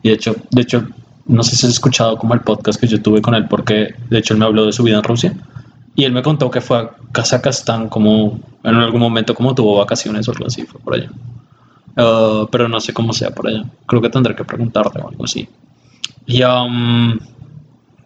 Y 0.04 0.10
de 0.10 0.16
hecho, 0.16 0.36
de 0.51 0.62
hecho, 0.62 0.88
no 1.25 1.42
sé 1.44 1.56
si 1.56 1.66
has 1.66 1.74
escuchado 1.74 2.18
como 2.18 2.36
el 2.36 2.42
podcast 2.42 2.80
que 2.80 2.88
yo 2.88 3.01
tuve 3.01 3.22
con 3.22 3.34
él, 3.34 3.48
porque 3.48 3.96
de 4.10 4.20
hecho 4.20 4.34
él 4.34 4.40
me 4.40 4.46
habló 4.46 4.66
de 4.66 4.72
su 4.72 4.84
vida 4.84 4.98
en 4.98 5.04
Rusia. 5.04 5.34
Y 5.95 6.05
él 6.05 6.13
me 6.13 6.21
contó 6.21 6.50
que 6.50 6.62
fue 6.62 6.77
a 6.77 6.91
Kazajstán 7.12 7.89
como 7.89 8.39
en 8.63 8.75
algún 8.75 9.01
momento 9.01 9.33
como 9.33 9.53
tuvo 9.53 9.77
vacaciones 9.77 10.27
o 10.27 10.31
algo 10.31 10.48
así, 10.48 10.63
fue 10.63 10.79
por 10.79 10.95
allá. 10.95 11.12
Uh, 11.98 12.48
pero 12.50 12.69
no 12.69 12.79
sé 12.79 12.93
cómo 12.93 13.12
sea 13.12 13.31
por 13.31 13.48
allá. 13.48 13.65
Creo 13.86 14.01
que 14.01 14.10
tendré 14.10 14.36
que 14.36 14.45
preguntarte 14.45 15.00
o 15.01 15.10
algo 15.10 15.25
así. 15.25 15.48
Y 16.25 16.43
um, 16.43 17.19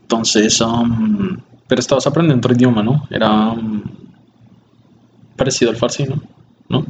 entonces, 0.01 0.59
um, 0.61 1.37
pero 1.67 1.79
estabas 1.79 2.07
aprendiendo 2.07 2.39
otro 2.39 2.55
idioma, 2.55 2.81
¿no? 2.81 3.05
Era 3.09 3.49
um, 3.51 3.83
parecido 5.35 5.71
al 5.71 5.77
farsi, 5.77 6.05
¿no? 6.05 6.21
¿No? 6.69 6.85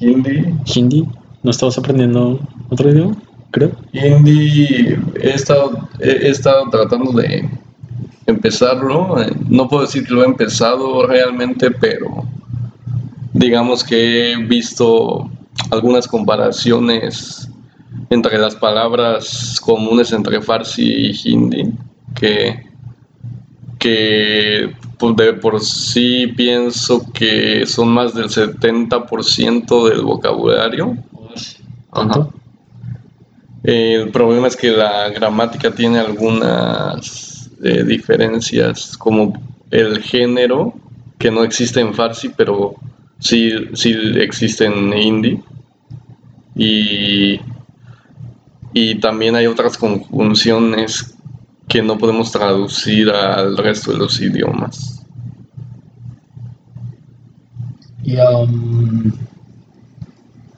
Hindi. 0.00 0.54
Hindi. 0.74 1.08
¿No 1.42 1.50
estabas 1.50 1.78
aprendiendo 1.78 2.38
otro 2.68 2.90
idioma? 2.90 3.16
Creo. 3.50 3.72
Hindi 3.92 4.96
he 5.20 5.30
estado, 5.30 5.88
he 5.98 6.28
estado 6.28 6.68
tratando 6.70 7.12
de 7.12 7.48
empezarlo. 8.26 9.20
Eh, 9.20 9.32
no 9.48 9.68
puedo 9.68 9.82
decir 9.82 10.06
que 10.06 10.14
lo 10.14 10.22
he 10.22 10.26
empezado 10.26 11.06
realmente, 11.06 11.70
pero 11.70 12.26
digamos 13.32 13.84
que 13.84 14.32
he 14.32 14.36
visto 14.36 15.30
algunas 15.70 16.06
comparaciones 16.06 17.48
entre 18.10 18.38
las 18.38 18.54
palabras 18.54 19.60
comunes 19.60 20.12
entre 20.12 20.40
Farsi 20.40 21.12
y 21.12 21.30
Hindi, 21.30 21.72
que, 22.14 22.66
que 23.78 24.72
pues, 24.98 25.16
de 25.16 25.32
por 25.34 25.60
sí 25.60 26.28
pienso 26.36 27.04
que 27.12 27.66
son 27.66 27.88
más 27.88 28.14
del 28.14 28.28
70% 28.28 29.88
del 29.88 30.02
vocabulario. 30.02 30.96
El 33.62 34.10
problema 34.10 34.46
es 34.46 34.56
que 34.56 34.70
la 34.70 35.08
gramática 35.08 35.70
tiene 35.70 35.98
algunas 35.98 37.25
eh, 37.62 37.84
diferencias, 37.84 38.96
como 38.96 39.32
el 39.70 40.02
género, 40.02 40.74
que 41.18 41.30
no 41.30 41.42
existe 41.42 41.80
en 41.80 41.94
farsi, 41.94 42.28
pero 42.28 42.74
sí, 43.18 43.50
sí 43.74 43.94
existe 44.16 44.66
en 44.66 44.92
hindi. 44.92 45.42
Y, 46.54 47.40
y 48.72 48.94
también 48.96 49.36
hay 49.36 49.46
otras 49.46 49.76
conjunciones 49.76 51.14
que 51.68 51.82
no 51.82 51.98
podemos 51.98 52.30
traducir 52.30 53.10
al 53.10 53.56
resto 53.56 53.92
de 53.92 53.98
los 53.98 54.20
idiomas. 54.20 55.04
Y, 58.04 58.16
um, 58.18 59.12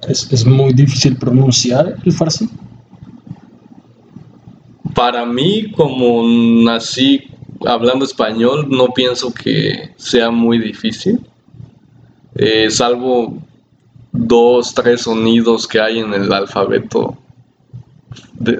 es, 0.06 0.30
es, 0.30 0.44
muy 0.44 0.72
difícil 0.74 1.16
pronunciar 1.16 1.96
el 2.04 2.12
farsi. 2.12 2.48
Para 4.98 5.24
mí, 5.24 5.70
como 5.70 6.24
nací 6.24 7.30
hablando 7.64 8.04
español, 8.04 8.66
no 8.68 8.88
pienso 8.88 9.32
que 9.32 9.90
sea 9.96 10.32
muy 10.32 10.58
difícil. 10.58 11.20
Eh, 12.34 12.68
salvo 12.68 13.40
dos, 14.10 14.74
tres 14.74 15.02
sonidos 15.02 15.68
que 15.68 15.80
hay 15.80 16.00
en 16.00 16.12
el 16.12 16.32
alfabeto 16.32 17.16
de, 18.40 18.58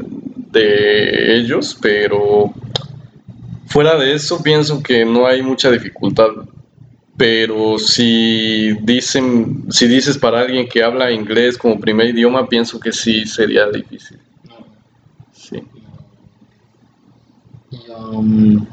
de 0.52 1.38
ellos, 1.38 1.76
pero 1.82 2.54
fuera 3.66 3.96
de 3.96 4.14
eso 4.14 4.40
pienso 4.40 4.80
que 4.80 5.04
no 5.04 5.26
hay 5.26 5.42
mucha 5.42 5.72
dificultad. 5.72 6.28
Pero 7.16 7.80
si 7.80 8.74
dicen, 8.82 9.64
si 9.70 9.88
dices 9.88 10.16
para 10.16 10.42
alguien 10.42 10.68
que 10.68 10.84
habla 10.84 11.10
inglés 11.10 11.58
como 11.58 11.80
primer 11.80 12.10
idioma, 12.10 12.48
pienso 12.48 12.78
que 12.78 12.92
sí 12.92 13.26
sería 13.26 13.66
difícil. 13.66 14.20
Sí. 15.32 15.64
Um, 17.70 18.66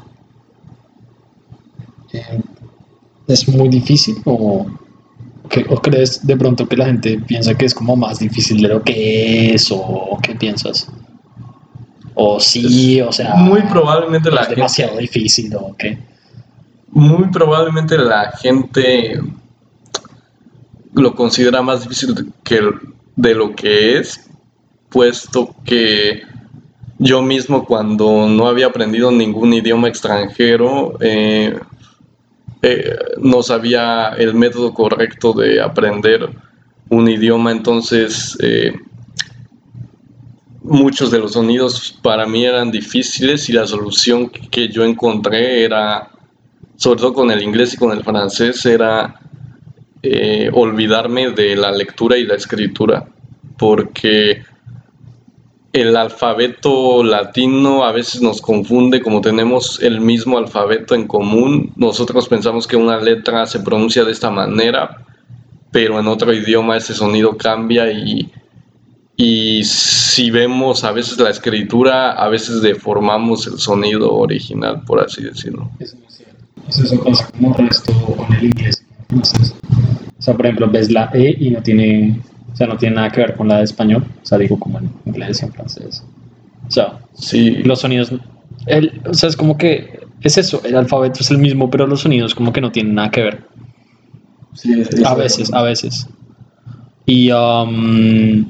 eh, 2.12 2.40
¿Es 3.28 3.48
muy 3.48 3.68
difícil 3.68 4.16
o, 4.24 4.66
o, 5.68 5.82
crees 5.82 6.26
de 6.26 6.36
pronto 6.36 6.66
que 6.66 6.76
la 6.76 6.86
gente 6.86 7.18
piensa 7.26 7.54
que 7.54 7.66
es 7.66 7.74
como 7.74 7.96
más 7.96 8.20
difícil 8.20 8.62
de 8.62 8.68
lo 8.68 8.82
que 8.82 9.54
es 9.54 9.70
o 9.70 10.18
qué 10.22 10.34
piensas? 10.34 10.88
O 12.18 12.40
sí, 12.40 13.00
o 13.02 13.12
sea. 13.12 13.34
Muy 13.34 13.60
probablemente 13.62 14.30
la 14.30 14.42
es 14.42 14.48
demasiado 14.48 14.96
difícil, 14.96 15.54
¿o 15.54 15.76
qué? 15.76 15.98
Muy 16.88 17.28
probablemente 17.28 17.98
la 17.98 18.32
gente 18.32 19.20
lo 20.94 21.14
considera 21.14 21.60
más 21.60 21.82
difícil 21.82 22.32
que 22.42 22.60
de 23.16 23.34
lo 23.34 23.54
que 23.54 23.98
es, 23.98 24.30
puesto 24.88 25.54
que 25.66 26.22
yo 26.98 27.22
mismo 27.22 27.64
cuando 27.64 28.26
no 28.28 28.48
había 28.48 28.66
aprendido 28.66 29.10
ningún 29.10 29.52
idioma 29.52 29.88
extranjero, 29.88 30.96
eh, 31.00 31.58
eh, 32.62 32.96
no 33.18 33.42
sabía 33.42 34.14
el 34.16 34.34
método 34.34 34.72
correcto 34.72 35.32
de 35.34 35.60
aprender 35.60 36.30
un 36.88 37.08
idioma, 37.08 37.52
entonces 37.52 38.36
eh, 38.40 38.74
muchos 40.62 41.10
de 41.10 41.18
los 41.18 41.32
sonidos 41.32 41.98
para 42.02 42.26
mí 42.26 42.44
eran 42.44 42.70
difíciles 42.70 43.48
y 43.50 43.52
la 43.52 43.66
solución 43.66 44.30
que 44.30 44.68
yo 44.68 44.82
encontré 44.84 45.64
era, 45.64 46.10
sobre 46.76 47.00
todo 47.00 47.12
con 47.12 47.30
el 47.30 47.42
inglés 47.42 47.74
y 47.74 47.76
con 47.76 47.92
el 47.92 48.02
francés, 48.02 48.64
era 48.64 49.20
olvidarme 50.52 51.32
de 51.32 51.56
la 51.56 51.72
lectura 51.72 52.16
y 52.16 52.24
la 52.24 52.36
escritura, 52.36 53.04
porque 53.58 54.44
el 55.80 55.96
alfabeto 55.96 57.04
latino 57.04 57.84
a 57.84 57.92
veces 57.92 58.22
nos 58.22 58.40
confunde, 58.40 59.02
como 59.02 59.20
tenemos 59.20 59.80
el 59.82 60.00
mismo 60.00 60.38
alfabeto 60.38 60.94
en 60.94 61.06
común, 61.06 61.72
nosotros 61.76 62.28
pensamos 62.28 62.66
que 62.66 62.76
una 62.76 62.98
letra 62.98 63.46
se 63.46 63.60
pronuncia 63.60 64.04
de 64.04 64.12
esta 64.12 64.30
manera, 64.30 65.04
pero 65.70 66.00
en 66.00 66.06
otro 66.06 66.32
idioma 66.32 66.76
ese 66.76 66.94
sonido 66.94 67.36
cambia 67.36 67.90
y 67.90 68.30
y 69.16 69.64
si 69.64 70.30
vemos 70.30 70.84
a 70.84 70.92
veces 70.92 71.18
la 71.18 71.30
escritura, 71.30 72.12
a 72.12 72.28
veces 72.28 72.60
deformamos 72.60 73.46
el 73.46 73.58
sonido 73.58 74.12
original, 74.12 74.82
por 74.86 75.00
así 75.00 75.22
decirlo. 75.22 75.70
Eso 75.80 75.96
es 76.68 76.92
con 77.00 78.34
el 78.34 78.44
inglés. 78.44 78.84
o 79.14 80.22
sea, 80.22 80.34
por 80.34 80.44
ejemplo, 80.44 80.70
ves 80.70 80.90
la 80.90 81.10
E 81.14 81.34
y 81.40 81.50
no 81.50 81.62
tiene, 81.62 82.20
o 82.56 82.58
sea, 82.58 82.66
no 82.68 82.78
tiene 82.78 82.96
nada 82.96 83.10
que 83.10 83.20
ver 83.20 83.36
con 83.36 83.48
la 83.48 83.58
de 83.58 83.64
español. 83.64 84.02
O 84.22 84.26
sea, 84.26 84.38
digo 84.38 84.58
como 84.58 84.78
en 84.78 84.90
inglés 85.04 85.42
y 85.42 85.44
en 85.44 85.52
francés. 85.52 86.02
O 86.66 86.70
sea, 86.70 87.00
sí. 87.12 87.50
los 87.56 87.80
sonidos, 87.80 88.10
el, 88.64 89.02
o 89.06 89.12
sea, 89.12 89.28
es 89.28 89.36
como 89.36 89.58
que 89.58 90.00
es 90.22 90.38
eso, 90.38 90.62
el 90.64 90.74
alfabeto 90.74 91.20
es 91.20 91.30
el 91.30 91.36
mismo, 91.36 91.70
pero 91.70 91.86
los 91.86 92.00
sonidos 92.00 92.34
como 92.34 92.54
que 92.54 92.62
no 92.62 92.72
tienen 92.72 92.94
nada 92.94 93.10
que 93.10 93.22
ver. 93.24 93.44
Sí, 94.54 94.72
a 95.04 95.14
veces, 95.14 95.52
a 95.52 95.60
veces. 95.60 96.08
Y 97.04 97.30
um, 97.30 98.46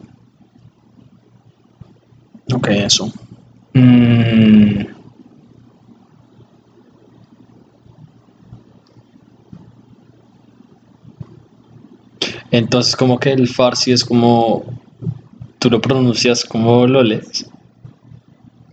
Ok, 2.54 2.68
eso. 2.68 3.12
Mm. 3.74 4.95
Entonces, 12.56 12.96
como 12.96 13.18
que 13.18 13.32
el 13.32 13.48
farsi 13.48 13.92
es 13.92 14.04
como. 14.04 14.64
¿Tú 15.58 15.70
lo 15.70 15.80
pronuncias 15.80 16.44
como 16.44 16.86
lo 16.86 17.02
lees? 17.02 17.46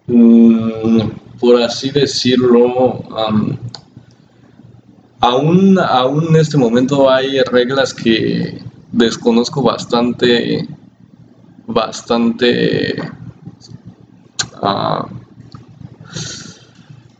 Mm, 0.07 1.01
por 1.39 1.61
así 1.61 1.89
decirlo. 1.91 3.03
aún, 5.19 5.79
aún 5.79 6.27
en 6.29 6.35
este 6.35 6.57
momento 6.57 7.09
hay 7.09 7.39
reglas 7.41 7.93
que 7.93 8.59
desconozco 8.91 9.61
bastante. 9.61 10.67
Bastante 11.65 12.95
Ah, 14.65 15.05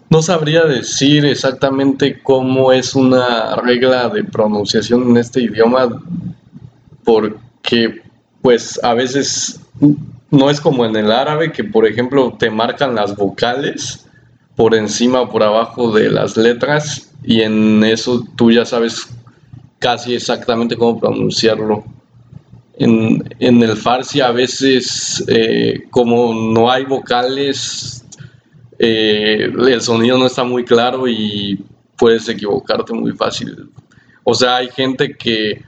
no 0.10 0.22
sabría 0.22 0.64
decir 0.64 1.26
exactamente 1.26 2.22
cómo 2.24 2.72
es 2.72 2.96
una 2.96 3.58
regla 3.58 4.08
de 4.08 4.24
pronunciación 4.24 5.10
en 5.10 5.18
este 5.18 5.42
idioma, 5.42 5.90
porque 7.04 8.02
pues 8.42 8.80
a 8.84 8.94
veces 8.94 9.60
no 10.32 10.50
es 10.50 10.60
como 10.60 10.86
en 10.86 10.96
el 10.96 11.12
árabe, 11.12 11.52
que 11.52 11.64
por 11.64 11.86
ejemplo 11.86 12.36
te 12.38 12.50
marcan 12.50 12.96
las 12.96 13.16
vocales 13.16 14.06
por 14.56 14.76
encima 14.76 15.22
o 15.22 15.30
por 15.30 15.44
abajo 15.44 15.92
de 15.92 16.10
las 16.10 16.38
letras 16.38 17.12
y 17.24 17.42
en 17.42 17.84
eso 17.84 18.24
tú 18.36 18.52
ya 18.52 18.66
sabes 18.66 19.08
casi 19.80 20.16
exactamente 20.16 20.76
cómo 20.76 21.00
pronunciarlo 21.00 21.84
en, 22.78 23.62
el 23.62 23.78
farsi 23.78 24.22
a 24.22 24.32
veces, 24.32 25.24
eh, 25.28 25.84
como 25.90 26.34
no 26.34 26.72
hay 26.72 26.86
vocales, 26.86 28.04
eh, 28.80 29.52
el 29.54 29.82
sonido 29.82 30.18
no 30.18 30.26
está 30.26 30.44
muy 30.44 30.64
claro 30.64 31.08
y 31.08 31.64
puedes 31.98 32.28
equivocarte 32.28 32.94
muy 32.94 33.12
fácil. 33.12 33.70
O 34.24 34.34
sea, 34.34 34.58
hay 34.58 34.70
gente 34.70 35.16
que, 35.16 35.62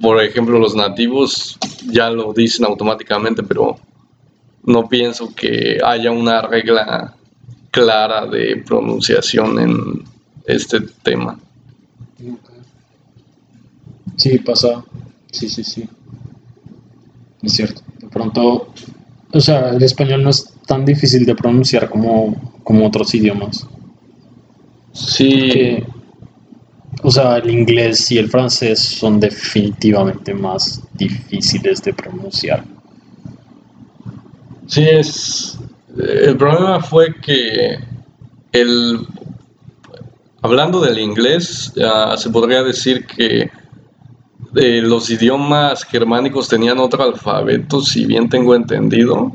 por 0.00 0.22
ejemplo, 0.22 0.58
los 0.58 0.74
nativos 0.74 1.58
ya 1.86 2.10
lo 2.10 2.32
dicen 2.32 2.64
automáticamente, 2.64 3.42
pero 3.42 3.76
no 4.64 4.88
pienso 4.88 5.34
que 5.34 5.78
haya 5.84 6.10
una 6.10 6.42
regla 6.42 7.14
clara 7.70 8.26
de 8.26 8.62
pronunciación 8.66 9.58
en 9.58 10.04
este 10.46 10.80
tema. 11.02 11.38
Sí, 14.16 14.38
pasa, 14.38 14.82
Sí, 15.30 15.50
sí, 15.50 15.62
sí. 15.62 15.88
Es 17.42 17.52
cierto. 17.52 17.82
De 18.00 18.08
pronto, 18.08 18.72
o 19.32 19.40
sea, 19.40 19.70
el 19.70 19.82
español 19.82 20.22
no 20.22 20.30
es 20.30 20.50
tan 20.66 20.86
difícil 20.86 21.26
de 21.26 21.34
pronunciar 21.34 21.90
como, 21.90 22.34
como 22.64 22.86
otros 22.86 23.14
idiomas. 23.14 23.66
Sí. 24.94 25.84
O 27.06 27.10
sea, 27.12 27.36
el 27.36 27.48
inglés 27.48 28.10
y 28.10 28.18
el 28.18 28.28
francés 28.28 28.80
son 28.80 29.20
definitivamente 29.20 30.34
más 30.34 30.82
difíciles 30.94 31.80
de 31.84 31.94
pronunciar. 31.94 32.64
Sí, 34.66 34.82
es. 34.82 35.56
El 35.96 36.36
problema 36.36 36.80
fue 36.80 37.14
que 37.14 37.78
el. 38.50 39.06
Hablando 40.42 40.80
del 40.80 40.98
inglés, 40.98 41.72
se 42.16 42.30
podría 42.30 42.64
decir 42.64 43.06
que 43.06 43.52
los 44.82 45.08
idiomas 45.08 45.84
germánicos 45.84 46.48
tenían 46.48 46.80
otro 46.80 47.04
alfabeto, 47.04 47.82
si 47.82 48.04
bien 48.04 48.28
tengo 48.28 48.52
entendido, 48.56 49.30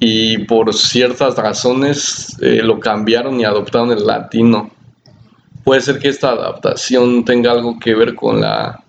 y 0.00 0.38
por 0.38 0.74
ciertas 0.74 1.36
razones 1.36 2.36
eh, 2.40 2.62
lo 2.64 2.80
cambiaron 2.80 3.38
y 3.38 3.44
adoptaron 3.44 3.92
el 3.92 4.04
latino. 4.04 4.72
Puede 5.68 5.82
ser 5.82 5.98
que 5.98 6.08
esta 6.08 6.30
adaptación 6.30 7.26
tenga 7.26 7.52
algo 7.52 7.78
que 7.78 7.94
ver 7.94 8.14
con 8.14 8.40
la 8.40 8.82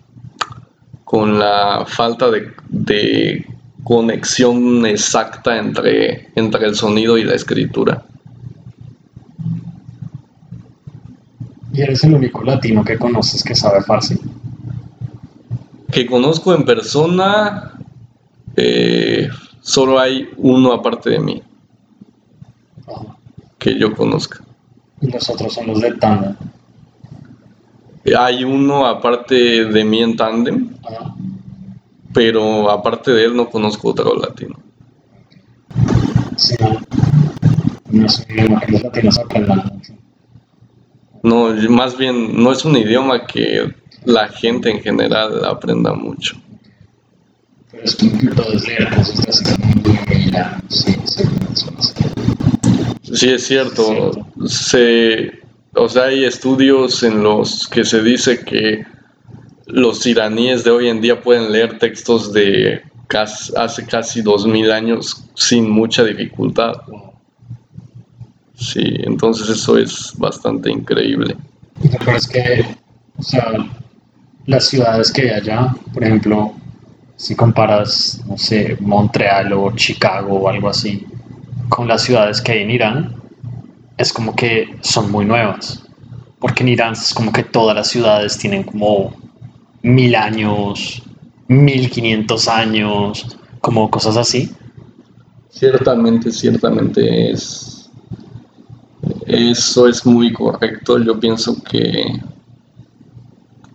con 1.03 1.37
la 1.37 1.83
falta 1.85 2.27
de, 2.31 3.45
conexión 3.83 4.85
exacta 4.85 5.57
entre, 5.57 6.29
entre 6.35 6.65
el 6.65 6.75
sonido 6.75 7.17
y 7.17 7.25
la 7.25 7.35
escritura. 7.35 8.01
¿Y 11.73 11.81
eres 11.81 12.01
el 12.05 12.13
único 12.13 12.45
latino 12.45 12.85
que 12.85 12.97
conoces 12.97 13.43
que 13.43 13.55
sabe 13.55 13.81
farsi? 13.83 14.17
Que 15.91 16.05
conozco 16.05 16.55
en 16.55 16.63
persona, 16.63 17.73
eh, 18.55 19.27
solo 19.59 19.99
hay 19.99 20.29
uno 20.37 20.71
aparte 20.71 21.09
de 21.09 21.19
mí. 21.19 21.43
Que 23.57 23.77
yo 23.77 23.93
conozca. 23.93 24.39
Y 25.01 25.11
los 25.11 25.29
otros 25.29 25.53
son 25.53 25.67
los 25.67 25.81
de 25.81 25.91
Tandem. 25.95 26.37
Hay 28.17 28.43
uno 28.43 28.85
aparte 28.85 29.65
de 29.65 29.83
mí 29.83 30.01
en 30.01 30.15
Tandem. 30.15 30.69
Pero 32.13 32.71
aparte 32.71 33.11
de 33.11 33.25
él 33.25 33.35
no 33.35 33.49
conozco 33.49 33.89
otro 33.89 34.15
latino. 34.15 34.55
Sí, 36.35 36.55
no. 37.91 38.05
es 38.05 38.19
un 38.19 38.31
idioma 38.31 38.59
que 38.61 38.71
los 38.71 38.83
latinos 38.83 39.19
aprendan 39.19 39.81
No, 41.21 41.49
más 41.69 41.97
bien 41.97 42.41
no 42.41 42.51
es 42.51 42.65
un 42.65 42.77
idioma 42.77 43.27
que 43.27 43.75
la 44.05 44.27
gente 44.29 44.71
en 44.71 44.81
general 44.81 45.45
aprenda 45.45 45.93
mucho. 45.93 46.35
Pero 47.71 47.83
es 47.83 47.97
es 48.01 48.63
sí, 53.19 53.29
es 53.29 53.45
cierto. 53.45 54.25
Se, 54.45 55.41
o 55.79 55.89
sea, 55.89 56.03
hay 56.03 56.25
estudios 56.25 57.03
en 57.03 57.23
los 57.23 57.67
que 57.67 57.85
se 57.85 58.01
dice 58.01 58.39
que 58.43 58.83
los 59.67 60.05
iraníes 60.05 60.63
de 60.63 60.71
hoy 60.71 60.89
en 60.89 60.99
día 60.99 61.21
pueden 61.21 61.51
leer 61.51 61.79
textos 61.79 62.33
de 62.33 62.81
hace 63.55 63.85
casi 63.85 64.21
2000 64.21 64.71
años 64.71 65.23
sin 65.35 65.69
mucha 65.69 66.03
dificultad. 66.03 66.73
Sí, 68.55 68.83
entonces 69.03 69.49
eso 69.49 69.77
es 69.77 70.13
bastante 70.17 70.69
increíble. 70.69 71.35
Pero 71.81 72.17
es 72.17 72.27
que, 72.27 72.65
o 73.17 73.23
sea, 73.23 73.53
las 74.45 74.67
ciudades 74.67 75.11
que 75.11 75.23
hay 75.23 75.29
allá, 75.29 75.75
por 75.93 76.03
ejemplo, 76.03 76.53
si 77.15 77.35
comparas, 77.35 78.21
no 78.27 78.37
sé, 78.37 78.77
Montreal 78.79 79.53
o 79.53 79.73
Chicago 79.75 80.39
o 80.39 80.49
algo 80.49 80.69
así, 80.69 81.05
con 81.69 81.87
las 81.87 82.03
ciudades 82.03 82.41
que 82.41 82.51
hay 82.51 82.59
en 82.63 82.71
Irán, 82.71 83.15
es 83.99 84.13
como 84.13 84.33
que 84.35 84.75
son 84.81 85.11
muy 85.11 85.25
nuevas. 85.25 85.83
Porque 86.39 86.63
en 86.63 86.69
Irán 86.69 86.93
es 86.93 87.13
como 87.13 87.33
que 87.33 87.43
todas 87.43 87.75
las 87.75 87.89
ciudades 87.89 88.37
tienen 88.37 88.63
como 88.63 89.13
mil 89.81 90.15
años, 90.15 91.03
mil 91.49 91.89
quinientos 91.89 92.47
años, 92.47 93.37
como 93.59 93.91
cosas 93.91 94.15
así. 94.15 94.49
Ciertamente, 95.49 96.31
ciertamente 96.31 97.31
es. 97.31 97.89
Eso 99.27 99.87
es 99.87 100.05
muy 100.05 100.31
correcto. 100.31 100.97
Yo 100.99 101.19
pienso 101.19 101.61
que 101.61 102.21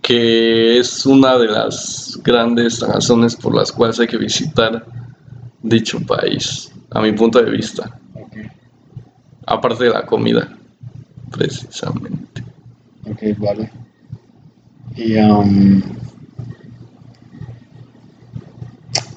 que 0.01 0.79
es 0.79 1.07
una 1.07 1.39
de 1.39 1.47
las 1.47 2.21
grandes 2.23 2.81
razones 2.81 3.35
por 3.35 3.55
las 3.55 3.73
cuales 3.73 3.99
hay 3.99 4.07
que 4.07 4.19
visitar 4.19 4.85
dicho 5.63 5.99
país, 6.01 6.71
a 6.91 7.01
mi 7.01 7.13
punto 7.13 7.43
de 7.43 7.51
vista. 7.51 7.99
Aparte 9.47 9.85
de 9.85 9.91
la 9.91 10.07
comida, 10.07 10.49
precisamente. 11.31 12.43
Ok, 13.05 13.23
vale. 13.39 13.71
Y, 14.97 15.17
um, 15.17 15.83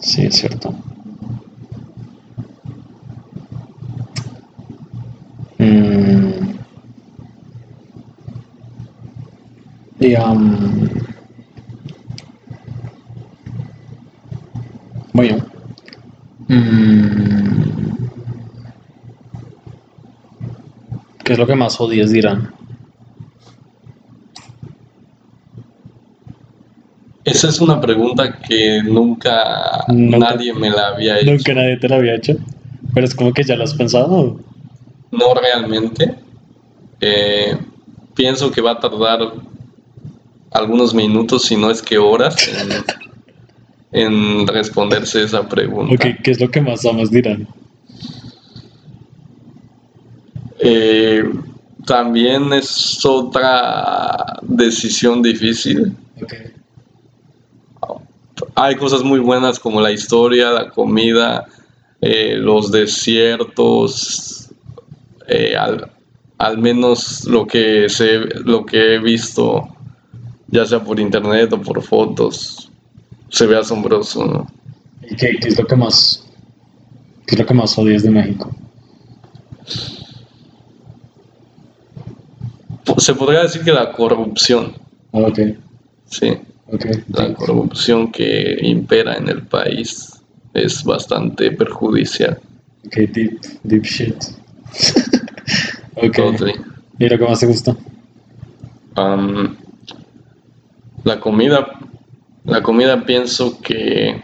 sí, 0.02 0.26
es 0.26 0.36
cierto. 0.36 0.74
Mm. 5.60 6.58
Y, 10.00 10.16
um, 10.16 10.90
bueno. 15.14 15.44
Mm, 16.50 16.87
¿Qué 21.28 21.34
es 21.34 21.40
lo 21.40 21.46
que 21.46 21.56
más 21.56 21.78
odias 21.82 22.10
dirán? 22.10 22.54
Esa 27.26 27.50
es 27.50 27.60
una 27.60 27.82
pregunta 27.82 28.40
que 28.40 28.82
nunca, 28.82 29.84
nadie 29.90 30.54
me 30.54 30.70
la 30.70 30.88
había 30.88 31.20
hecho. 31.20 31.32
Nunca 31.32 31.54
nadie 31.54 31.76
te 31.76 31.90
la 31.90 31.98
había 31.98 32.16
hecho. 32.16 32.38
Pero 32.94 33.06
es 33.06 33.14
como 33.14 33.34
que 33.34 33.44
ya 33.44 33.58
lo 33.58 33.66
has 33.66 33.74
pensado. 33.74 34.40
No 35.12 35.34
realmente. 35.34 36.16
Eh, 37.02 37.58
pienso 38.16 38.50
que 38.50 38.62
va 38.62 38.72
a 38.72 38.80
tardar 38.80 39.20
algunos 40.52 40.94
minutos, 40.94 41.44
si 41.44 41.58
no 41.58 41.70
es 41.70 41.82
que 41.82 41.98
horas, 41.98 42.38
en, 43.92 44.48
responderse 44.48 45.24
esa 45.24 45.46
pregunta. 45.46 45.94
Ok, 45.94 46.22
¿qué 46.24 46.32
es 46.32 46.40
lo 46.40 46.50
que 46.50 46.62
más 46.62 46.86
amas 46.86 47.12
dirán? 47.12 47.50
Eh, 50.60 51.24
también 51.86 52.52
es 52.54 53.04
otra 53.06 54.40
decisión 54.42 55.22
difícil. 55.22 55.96
Hay 58.56 58.76
cosas 58.76 59.04
muy 59.04 59.20
buenas 59.20 59.60
como 59.60 59.82
la 59.82 59.92
historia, 59.92 60.52
la 60.52 60.70
comida, 60.70 61.46
eh, 62.02 62.36
los 62.38 62.72
desiertos, 62.72 64.50
eh, 65.28 65.56
al, 65.56 65.90
al, 66.38 66.58
menos 66.58 67.26
lo 67.26 67.48
que, 67.48 67.90
sé, 67.90 68.20
lo 68.44 68.66
que 68.66 68.96
he 68.96 69.00
visto 69.00 69.70
ya 70.48 70.66
sea 70.66 70.84
por 70.84 71.00
internet 71.00 71.52
o 71.54 71.62
por 71.62 71.82
fotos, 71.82 72.72
se 73.30 73.46
ve 73.46 73.58
asombroso, 73.58 74.26
¿no? 74.26 74.48
¿Y 75.10 75.16
qué, 75.16 75.38
es 75.42 75.58
lo 75.58 75.66
que 75.66 75.76
más, 75.76 76.24
qué 77.26 77.36
es 77.36 77.40
lo 77.40 77.46
que 77.46 77.54
más 77.54 77.78
odias 77.78 78.04
de 78.04 78.12
México? 78.12 78.50
Se 82.98 83.14
podría 83.14 83.44
decir 83.44 83.64
que 83.64 83.72
la 83.72 83.92
corrupción. 83.92 84.74
Ok. 85.12 85.40
Sí. 86.10 86.38
Okay. 86.70 87.04
La 87.14 87.34
corrupción 87.34 88.12
que 88.12 88.58
impera 88.62 89.16
en 89.16 89.30
el 89.30 89.44
país 89.44 90.20
es 90.54 90.84
bastante 90.84 91.52
perjudicial. 91.52 92.40
Ok, 92.86 92.96
deep, 93.14 93.40
deep 93.64 93.84
shit. 93.84 94.16
ok. 95.96 96.20
¿Y 97.00 97.08
lo 97.08 97.18
que 97.18 97.24
más 97.24 97.40
te 97.40 97.46
gusta? 97.46 97.76
Um, 98.98 99.56
la 101.04 101.20
comida, 101.20 101.68
la 102.44 102.62
comida 102.62 103.06
pienso 103.06 103.62
que 103.62 104.22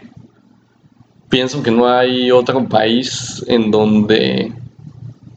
pienso 1.30 1.62
que 1.62 1.70
no 1.70 1.88
hay 1.88 2.30
otro 2.30 2.68
país 2.68 3.42
en 3.46 3.70
donde 3.70 4.52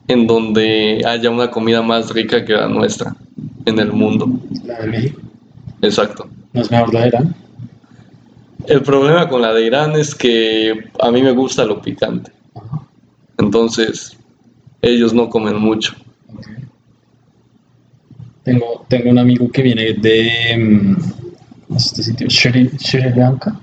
en 0.07 0.25
donde 0.25 1.03
haya 1.05 1.29
una 1.29 1.51
comida 1.51 1.81
más 1.81 2.09
rica 2.11 2.43
que 2.43 2.53
la 2.53 2.67
nuestra 2.67 3.15
en 3.67 3.79
el 3.79 3.91
mundo. 3.91 4.27
La 4.65 4.79
de 4.79 4.87
México. 4.87 5.21
Exacto. 5.81 6.27
¿No 6.53 6.61
es 6.61 6.71
mejor 6.71 6.93
la 6.93 7.01
de 7.01 7.07
Irán? 7.09 7.35
El 8.65 8.81
problema 8.81 9.27
con 9.27 9.41
la 9.41 9.53
de 9.53 9.65
Irán 9.65 9.91
es 9.93 10.15
que 10.15 10.89
a 10.99 11.11
mí 11.11 11.21
me 11.21 11.31
gusta 11.31 11.65
lo 11.65 11.81
picante. 11.81 12.31
Entonces, 13.37 14.17
ellos 14.81 15.13
no 15.13 15.29
comen 15.29 15.57
mucho. 15.57 15.93
Tengo, 18.43 18.85
tengo 18.87 19.09
un 19.09 19.19
amigo 19.19 19.51
que 19.51 19.61
viene 19.61 19.93
de, 19.93 20.57
mm, 20.57 21.75
este 21.75 22.03
sitio, 22.03 22.29
Sri, 22.29 22.69
Lanka. 23.15 23.59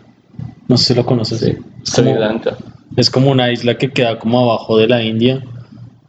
No 0.68 0.76
sé 0.76 0.88
si 0.88 0.94
lo 0.94 1.06
conoces. 1.06 1.40
Sí, 1.40 1.56
Sri 1.82 2.12
Lanka. 2.12 2.56
Es 2.96 3.08
como 3.08 3.30
una 3.30 3.50
isla 3.50 3.76
que 3.76 3.90
queda 3.90 4.18
como 4.18 4.40
abajo 4.40 4.76
de 4.76 4.86
la 4.86 5.02
India 5.02 5.42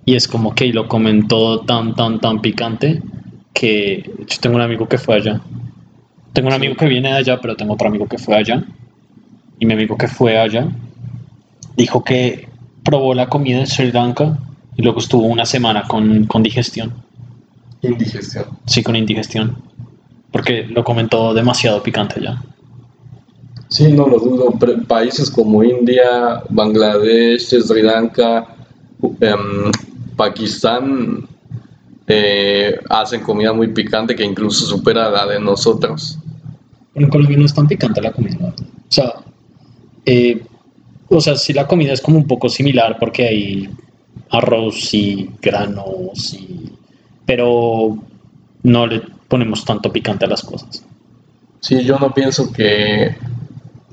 y 0.03 0.15
es 0.15 0.27
como 0.27 0.53
que 0.53 0.67
lo 0.67 0.87
comen 0.87 1.27
todo 1.27 1.61
tan, 1.61 1.95
tan, 1.95 2.19
tan 2.19 2.41
picante 2.41 3.01
que 3.55 4.03
yo 4.19 4.37
tengo 4.39 4.57
un 4.57 4.61
amigo 4.61 4.87
que 4.87 4.99
fue 4.99 5.15
allá. 5.15 5.41
Tengo 6.33 6.49
un 6.49 6.53
amigo 6.53 6.75
que 6.75 6.85
viene 6.85 7.09
de 7.09 7.15
allá, 7.15 7.41
pero 7.41 7.55
tengo 7.55 7.73
otro 7.73 7.87
amigo 7.87 8.07
que 8.07 8.19
fue 8.19 8.35
allá. 8.35 8.63
Y 9.57 9.65
mi 9.65 9.73
amigo 9.73 9.97
que 9.97 10.07
fue 10.07 10.37
allá 10.37 10.67
dijo 11.75 12.03
que 12.03 12.47
probó 12.83 13.15
la 13.15 13.27
comida 13.27 13.59
en 13.59 13.67
Sri 13.67 13.91
Lanka 13.91 14.37
y 14.75 14.83
luego 14.83 14.99
estuvo 14.99 15.25
una 15.25 15.45
semana 15.45 15.83
con, 15.87 16.25
con 16.25 16.43
digestión. 16.43 16.93
Indigestión. 17.81 18.45
Sí, 18.67 18.83
con 18.83 18.95
indigestión 18.95 19.57
porque 20.35 20.63
lo 20.63 20.83
comentó 20.83 21.33
demasiado 21.33 21.81
picante 21.81 22.19
ya. 22.21 22.43
Sí, 23.69 23.93
no 23.93 24.05
lo 24.05 24.19
dudo. 24.19 24.51
Países 24.85 25.31
como 25.31 25.63
India, 25.63 26.43
Bangladesh, 26.49 27.61
Sri 27.61 27.81
Lanka, 27.81 28.45
em, 29.21 29.71
Pakistán 30.17 31.25
eh, 32.07 32.79
hacen 32.89 33.21
comida 33.21 33.53
muy 33.53 33.67
picante 33.69 34.15
que 34.15 34.23
incluso 34.23 34.65
supera 34.65 35.09
la 35.09 35.25
de 35.25 35.39
nosotros. 35.39 36.17
En 36.93 37.09
Colombia 37.09 37.37
no 37.37 37.45
es 37.45 37.53
tan 37.53 37.67
picante 37.67 38.01
la 38.01 38.11
comida. 38.11 38.37
O 38.41 38.53
sea, 38.89 39.13
eh, 40.05 40.41
o 41.09 41.19
sea, 41.19 41.35
sí 41.35 41.53
la 41.53 41.67
comida 41.67 41.93
es 41.93 42.01
como 42.01 42.17
un 42.17 42.27
poco 42.27 42.49
similar 42.49 42.97
porque 42.99 43.27
hay 43.27 43.69
arroz 44.29 44.93
y 44.93 45.29
granos 45.41 46.33
y... 46.33 46.71
Pero 47.25 47.97
no 48.61 48.85
le 48.85 49.01
ponemos 49.27 49.65
tanto 49.65 49.91
picante 49.91 50.25
a 50.25 50.27
las 50.27 50.43
cosas. 50.43 50.85
Sí, 51.59 51.83
yo 51.83 51.97
no 51.97 52.13
pienso 52.13 52.53
que 52.53 53.15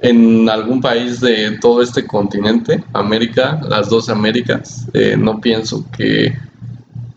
en 0.01 0.49
algún 0.51 0.81
país 0.81 1.21
de 1.21 1.59
todo 1.59 1.81
este 1.81 2.07
continente, 2.07 2.85
América, 2.93 3.61
las 3.67 3.89
dos 3.89 4.11
Américas, 4.11 4.87
eh, 4.93 5.17
no 5.17 5.41
pienso 5.41 5.87
que 5.97 6.35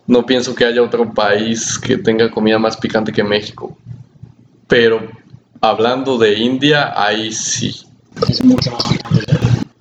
no 0.08 0.26
pienso 0.26 0.54
que 0.54 0.66
haya 0.66 0.84
otro 0.84 1.12
país 1.14 1.80
que 1.80 1.98
tenga 1.98 2.30
comida 2.30 2.60
más 2.60 2.78
picante 2.78 3.12
que 3.12 3.24
México. 3.24 3.78
Pero 4.68 5.10
hablando 5.62 6.18
de 6.18 6.38
India, 6.38 6.94
ahí 6.96 7.32
sí. 7.32 7.76
Es 8.30 8.44
mucho 8.44 8.72
más 8.72 8.84
picante. 8.84 9.26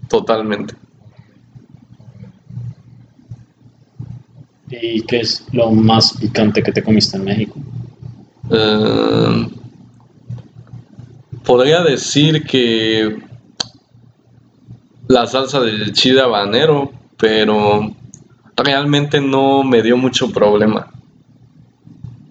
Totalmente. 0.09 0.75
¿Y 4.71 5.03
qué 5.03 5.21
es 5.21 5.47
lo 5.53 5.71
más 5.71 6.15
picante 6.15 6.63
que 6.63 6.73
te 6.73 6.83
comiste 6.83 7.17
en 7.17 7.25
México? 7.25 7.57
Eh, 8.51 9.49
podría 11.45 11.83
decir 11.83 12.45
que 12.45 13.19
la 15.07 15.27
salsa 15.27 15.61
del 15.61 15.93
chile 15.93 16.21
habanero, 16.23 16.93
pero 17.17 17.95
realmente 18.57 19.21
no 19.21 19.63
me 19.65 19.83
dio 19.83 19.97
mucho 19.97 20.31
problema. 20.31 20.91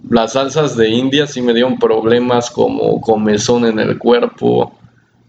Las 0.09 0.33
salsas 0.33 0.75
de 0.75 0.89
India 0.89 1.27
sí 1.27 1.41
me 1.41 1.53
dieron 1.53 1.77
problemas 1.77 2.49
como 2.49 3.01
comezón 3.01 3.65
en 3.65 3.79
el 3.79 3.97
cuerpo, 3.97 4.73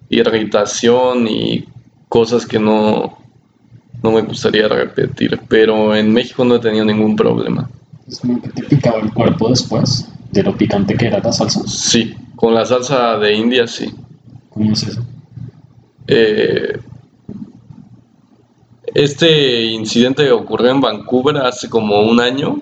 irritación 0.09 1.27
y 1.29 1.65
cosas 2.09 2.45
que 2.47 2.59
no, 2.59 3.17
no 4.03 4.13
me 4.13 4.23
gustaría 4.23 4.69
repetir, 4.69 5.41
pero 5.49 5.95
en 5.97 6.13
México 6.13 6.45
no 6.45 6.57
he 6.57 6.61
tenido 6.61 6.85
ningún 6.85 7.17
problema. 7.17 7.69
¿Es 8.07 8.21
como 8.21 8.41
que 8.43 8.51
te 8.51 8.63
picaba 8.65 9.01
el 9.01 9.13
cuerpo 9.13 9.49
después 9.49 10.09
de 10.31 10.43
lo 10.43 10.55
picante 10.57 10.97
que 10.97 11.07
era 11.07 11.21
la 11.21 11.33
salsa? 11.33 11.63
Sí, 11.67 12.15
con 12.37 12.55
la 12.55 12.67
salsa 12.67 13.17
de 13.19 13.35
India 13.35 13.67
sí. 13.67 13.95
¿Cómo 14.51 14.73
es 14.73 14.83
eso? 14.83 15.03
Eh, 16.07 16.79
este 18.95 19.65
incidente 19.65 20.31
ocurrió 20.31 20.71
en 20.71 20.81
Vancouver 20.81 21.39
hace 21.39 21.69
como 21.69 22.01
un 22.03 22.21
año, 22.21 22.61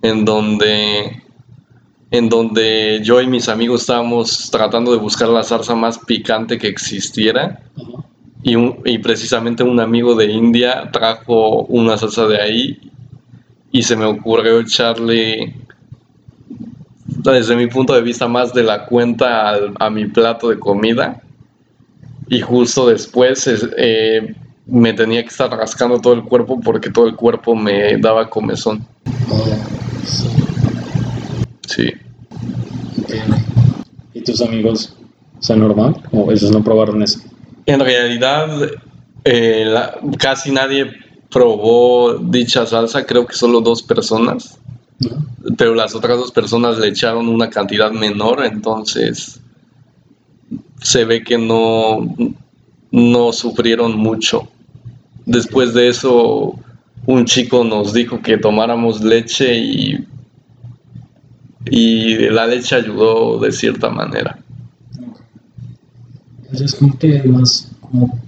en 0.00 0.24
donde, 0.24 1.22
en 2.10 2.28
donde 2.30 3.00
yo 3.04 3.20
y 3.20 3.26
mis 3.26 3.48
amigos 3.48 3.82
estábamos 3.82 4.50
tratando 4.50 4.92
de 4.92 4.98
buscar 4.98 5.28
la 5.28 5.42
salsa 5.42 5.74
más 5.74 5.98
picante 5.98 6.58
que 6.58 6.68
existiera. 6.68 7.60
Y, 8.42 8.56
y, 8.84 8.98
precisamente 8.98 9.62
un 9.62 9.80
amigo 9.80 10.14
de 10.14 10.30
India 10.30 10.88
trajo 10.92 11.64
una 11.64 11.98
salsa 11.98 12.26
de 12.26 12.40
ahí 12.40 12.80
y 13.72 13.82
se 13.82 13.96
me 13.96 14.06
ocurrió 14.06 14.60
echarle, 14.60 15.54
desde 17.06 17.56
mi 17.56 17.66
punto 17.66 17.92
de 17.92 18.00
vista, 18.00 18.26
más 18.26 18.54
de 18.54 18.62
la 18.62 18.86
cuenta 18.86 19.54
a, 19.78 19.90
mi 19.90 20.06
plato 20.06 20.48
de 20.48 20.58
comida. 20.58 21.20
Y 22.28 22.40
justo 22.40 22.88
después 22.88 23.46
eh, 23.76 24.34
me 24.66 24.92
tenía 24.92 25.22
que 25.22 25.28
estar 25.28 25.50
rascando 25.50 26.00
todo 26.00 26.14
el 26.14 26.24
cuerpo 26.24 26.60
porque 26.60 26.90
todo 26.90 27.06
el 27.06 27.14
cuerpo 27.14 27.54
me 27.54 27.96
daba 27.98 28.28
comezón. 28.28 28.84
Sí. 31.68 31.92
¿Y 34.12 34.20
tus 34.22 34.40
amigos 34.42 34.96
son 35.40 35.60
normal 35.60 36.02
o 36.12 36.30
ellos 36.32 36.50
no 36.50 36.62
probaron 36.62 37.02
eso? 37.02 37.20
En 37.66 37.80
realidad, 37.80 38.48
eh, 39.24 39.74
casi 40.18 40.50
nadie 40.50 40.90
probó 41.30 42.18
dicha 42.18 42.66
salsa, 42.66 43.04
creo 43.04 43.26
que 43.26 43.34
solo 43.34 43.60
dos 43.60 43.82
personas. 43.82 44.58
Pero 45.56 45.74
las 45.74 45.94
otras 45.94 46.18
dos 46.18 46.32
personas 46.32 46.78
le 46.78 46.88
echaron 46.88 47.28
una 47.28 47.50
cantidad 47.50 47.92
menor, 47.92 48.44
entonces 48.44 49.40
se 50.82 51.04
ve 51.04 51.22
que 51.22 51.38
no, 51.38 52.14
no 52.90 53.32
sufrieron 53.32 53.96
mucho. 53.96 54.48
Después 55.26 55.74
de 55.74 55.88
eso, 55.88 56.54
un 57.06 57.24
chico 57.24 57.64
nos 57.64 57.92
dijo 57.92 58.22
que 58.22 58.38
tomáramos 58.38 59.02
leche 59.02 59.56
y, 59.58 60.06
y 61.66 62.30
la 62.30 62.46
leche 62.46 62.76
ayudó 62.76 63.38
de 63.38 63.52
cierta 63.52 63.90
manera. 63.90 64.38
Es 66.52 66.74
como 66.74 66.96
que 66.98 67.22
más 67.24 67.70
como 67.80 68.18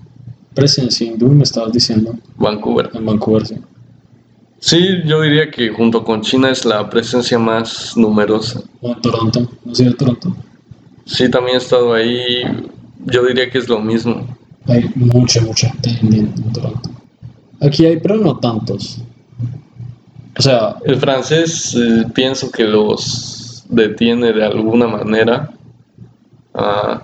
presencia 0.54 1.06
hindú, 1.06 1.28
me 1.28 1.44
estabas 1.44 1.72
diciendo. 1.72 2.16
Vancouver. 2.36 2.90
En 2.92 3.06
Vancouver, 3.06 3.46
sí. 3.46 3.56
Sí, 4.60 5.02
yo 5.04 5.22
diría 5.22 5.50
que 5.52 5.68
junto 5.70 6.02
con 6.02 6.20
China 6.22 6.50
es 6.50 6.64
la 6.64 6.90
presencia 6.90 7.38
más 7.38 7.96
numerosa. 7.96 8.60
O 8.80 8.92
en 8.92 9.00
Toronto, 9.00 9.48
¿no 9.64 9.72
es 9.72 9.96
Toronto? 9.96 10.36
Sí, 11.04 11.30
también 11.30 11.56
he 11.56 11.58
estado 11.58 11.94
ahí. 11.94 12.42
Yo 13.06 13.24
diría 13.24 13.48
que 13.50 13.58
es 13.58 13.68
lo 13.68 13.78
mismo. 13.80 14.26
Hay 14.68 14.90
mucha, 14.94 15.40
mucha 15.40 15.70
gente 15.70 15.90
en, 16.02 16.52
Toronto. 16.52 16.90
Aquí 17.60 17.86
hay, 17.86 17.98
pero 17.98 18.16
no 18.16 18.38
tantos. 18.38 18.98
O 20.38 20.42
sea... 20.42 20.76
El 20.84 20.96
francés 20.96 21.74
eh, 21.74 22.04
pienso 22.14 22.50
que 22.50 22.64
los 22.64 23.64
detiene 23.68 24.32
de 24.32 24.44
alguna 24.44 24.86
manera. 24.86 25.50
Uh, 26.54 26.98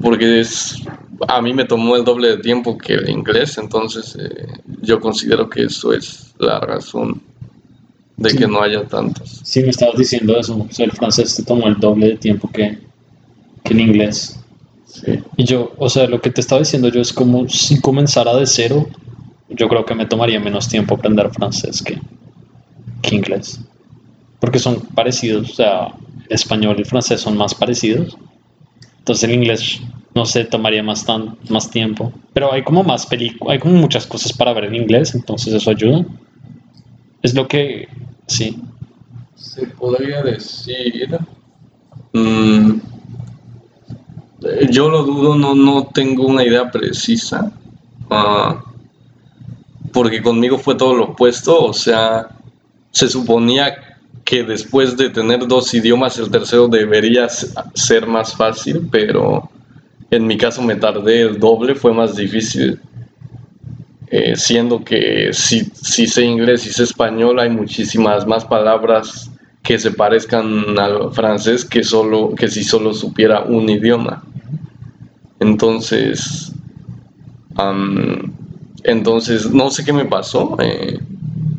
porque 0.00 0.40
es, 0.40 0.82
a 1.26 1.42
mí 1.42 1.52
me 1.52 1.64
tomó 1.64 1.96
el 1.96 2.04
doble 2.04 2.28
de 2.28 2.38
tiempo 2.38 2.78
que 2.78 2.94
el 2.94 3.08
inglés, 3.08 3.58
entonces 3.58 4.16
eh, 4.18 4.46
yo 4.82 5.00
considero 5.00 5.48
que 5.48 5.64
eso 5.64 5.92
es 5.92 6.34
la 6.38 6.60
razón 6.60 7.20
de 8.16 8.34
que 8.34 8.46
no 8.46 8.62
haya 8.62 8.84
tantos. 8.84 9.40
Sí, 9.44 9.62
me 9.62 9.70
estabas 9.70 9.96
diciendo 9.96 10.36
eso, 10.38 10.66
o 10.68 10.72
sea, 10.72 10.86
el 10.86 10.92
francés 10.92 11.36
te 11.36 11.42
tomó 11.42 11.68
el 11.68 11.78
doble 11.78 12.08
de 12.08 12.16
tiempo 12.16 12.50
que, 12.50 12.78
que 13.64 13.74
el 13.74 13.80
inglés. 13.80 14.38
Sí. 15.04 15.22
Y 15.36 15.44
yo, 15.44 15.72
o 15.78 15.88
sea, 15.88 16.06
lo 16.06 16.20
que 16.20 16.30
te 16.30 16.40
estaba 16.40 16.60
diciendo 16.60 16.88
yo 16.88 17.00
es 17.00 17.12
como 17.12 17.48
si 17.48 17.80
comenzara 17.80 18.34
de 18.34 18.46
cero, 18.46 18.88
yo 19.48 19.68
creo 19.68 19.84
que 19.84 19.94
me 19.94 20.06
tomaría 20.06 20.40
menos 20.40 20.68
tiempo 20.68 20.94
aprender 20.94 21.30
francés 21.30 21.82
que, 21.82 22.00
que 23.02 23.14
inglés. 23.14 23.60
Porque 24.40 24.58
son 24.58 24.80
parecidos, 24.80 25.50
o 25.50 25.54
sea, 25.54 25.94
español 26.28 26.76
y 26.78 26.84
francés 26.84 27.20
son 27.20 27.36
más 27.36 27.54
parecidos 27.54 28.16
entonces 29.08 29.30
el 29.30 29.36
inglés, 29.36 29.80
no 30.14 30.26
sé, 30.26 30.44
tomaría 30.44 30.82
más, 30.82 31.06
tan, 31.06 31.38
más 31.48 31.70
tiempo. 31.70 32.12
Pero 32.34 32.52
hay 32.52 32.62
como 32.62 32.84
más 32.84 33.06
películas, 33.06 33.54
hay 33.54 33.58
como 33.58 33.72
muchas 33.76 34.06
cosas 34.06 34.34
para 34.34 34.52
ver 34.52 34.64
en 34.64 34.74
inglés, 34.74 35.14
entonces 35.14 35.54
eso 35.54 35.70
ayuda. 35.70 36.04
Es 37.22 37.32
lo 37.32 37.48
que, 37.48 37.88
sí. 38.26 38.62
Se 39.34 39.66
podría 39.68 40.20
decir... 40.22 41.18
Mm, 42.12 42.80
yo 44.70 44.88
lo 44.88 45.02
dudo, 45.02 45.34
no, 45.34 45.54
no 45.54 45.86
tengo 45.92 46.26
una 46.26 46.44
idea 46.44 46.70
precisa. 46.70 47.50
Ah, 48.10 48.62
porque 49.92 50.22
conmigo 50.22 50.58
fue 50.58 50.74
todo 50.74 50.94
lo 50.94 51.04
opuesto, 51.06 51.64
o 51.64 51.72
sea, 51.72 52.28
se 52.90 53.08
suponía 53.08 53.74
que 54.24 54.44
después 54.44 54.96
de 54.96 55.10
tener 55.10 55.46
dos 55.46 55.72
idiomas 55.72 56.18
el 56.18 56.30
tercero 56.30 56.68
debería 56.68 57.28
ser 57.28 58.06
más 58.06 58.36
fácil, 58.36 58.88
pero 58.90 59.50
en 60.10 60.26
mi 60.26 60.36
caso 60.36 60.62
me 60.62 60.76
tardé 60.76 61.22
el 61.22 61.38
doble, 61.38 61.74
fue 61.74 61.92
más 61.92 62.16
difícil. 62.16 62.78
Eh, 64.10 64.36
siendo 64.36 64.82
que 64.82 65.30
si, 65.34 65.64
si 65.74 66.06
sé 66.06 66.24
inglés 66.24 66.66
y 66.66 66.70
sé 66.70 66.84
español 66.84 67.38
hay 67.38 67.50
muchísimas 67.50 68.26
más 68.26 68.42
palabras 68.42 69.30
que 69.62 69.78
se 69.78 69.90
parezcan 69.90 70.78
al 70.78 71.12
francés 71.12 71.62
que, 71.62 71.84
solo, 71.84 72.34
que 72.34 72.48
si 72.48 72.64
solo 72.64 72.94
supiera 72.94 73.42
un 73.42 73.68
idioma. 73.68 74.24
Entonces, 75.40 76.52
entonces 78.84 79.50
no 79.50 79.70
sé 79.70 79.84
qué 79.84 79.92
me 79.92 80.04
pasó. 80.04 80.56
Eh, 80.60 80.98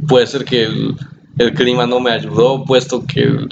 puede 0.08 0.28
ser 0.28 0.46
que 0.46 0.64
el, 0.64 0.96
el 1.38 1.54
clima 1.54 1.86
no 1.86 2.00
me 2.00 2.12
ayudó, 2.12 2.64
puesto 2.66 3.06
que 3.06 3.48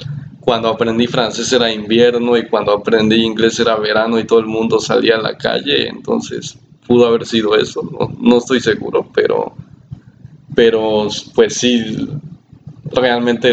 cuando 0.48 0.68
aprendí 0.68 1.06
francés 1.06 1.52
era 1.52 1.70
invierno 1.70 2.36
y 2.36 2.46
cuando 2.48 2.72
aprendí 2.72 3.16
inglés 3.16 3.60
era 3.60 3.76
verano 3.76 4.18
y 4.18 4.24
todo 4.24 4.38
el 4.38 4.46
mundo 4.46 4.80
salía 4.80 5.16
a 5.16 5.20
la 5.20 5.36
calle, 5.36 5.88
entonces 5.88 6.58
pudo 6.86 7.06
haber 7.06 7.26
sido 7.26 7.54
eso, 7.54 7.82
no, 8.18 8.38
estoy 8.38 8.60
seguro, 8.60 9.06
pero, 9.14 9.54
pero 10.54 11.08
pues 11.34 11.54
sí, 11.54 12.08
realmente 12.92 13.52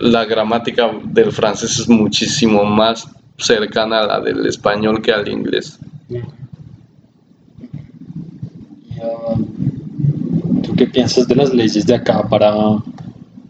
la 0.00 0.24
gramática 0.24 0.90
del 1.04 1.30
francés 1.30 1.78
es 1.78 1.88
muchísimo 1.88 2.64
más 2.64 3.08
cercana 3.38 4.00
a 4.00 4.06
la 4.08 4.20
del 4.20 4.44
español 4.44 5.00
que 5.00 5.12
al 5.12 5.28
inglés. 5.28 5.78
¿Tú 10.62 10.74
qué 10.76 10.86
piensas 10.86 11.26
de 11.26 11.34
las 11.34 11.52
leyes 11.52 11.86
de 11.86 11.94
acá 11.94 12.28
para 12.28 12.52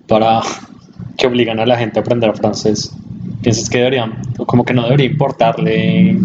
para 0.07 0.41
que 1.17 1.27
obligan 1.27 1.61
a 1.61 1.67
la 1.67 1.77
gente 1.77 1.99
a 1.99 2.03
aprender 2.03 2.35
francés? 2.37 2.95
¿Piensas 3.43 3.69
que 3.69 3.79
deberían, 3.79 4.23
como 4.47 4.65
que 4.65 4.73
no 4.73 4.85
debería 4.85 5.07
importarle 5.07 6.19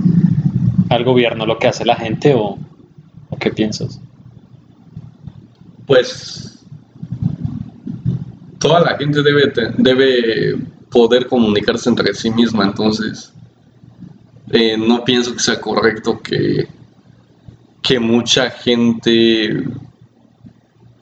al 0.89 1.03
gobierno 1.03 1.45
lo 1.45 1.57
que 1.57 1.67
hace 1.67 1.83
la 1.83 1.95
gente 1.95 2.33
o, 2.35 2.57
o 3.29 3.37
qué 3.39 3.51
piensas? 3.51 3.99
Pues 5.87 6.63
toda 8.59 8.81
la 8.81 8.97
gente 8.97 9.23
debe, 9.23 9.51
debe 9.77 10.57
poder 10.91 11.27
comunicarse 11.27 11.89
entre 11.89 12.13
sí 12.13 12.29
misma, 12.29 12.65
entonces 12.65 13.33
eh, 14.51 14.77
no 14.77 15.03
pienso 15.03 15.33
que 15.33 15.39
sea 15.39 15.59
correcto 15.59 16.21
que, 16.21 16.67
que 17.81 17.99
mucha 17.99 18.49
gente 18.49 19.63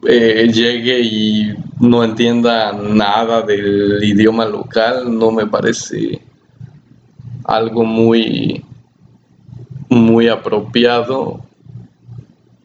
eh, 0.08 0.52
llegue 0.52 1.00
y 1.02 1.56
no 1.80 2.04
entienda 2.04 2.72
nada 2.74 3.42
del 3.42 4.04
idioma 4.04 4.46
local, 4.46 5.18
no 5.18 5.32
me 5.32 5.46
parece 5.48 6.22
algo 7.44 7.84
muy, 7.84 8.64
muy 9.90 10.28
apropiado, 10.28 11.42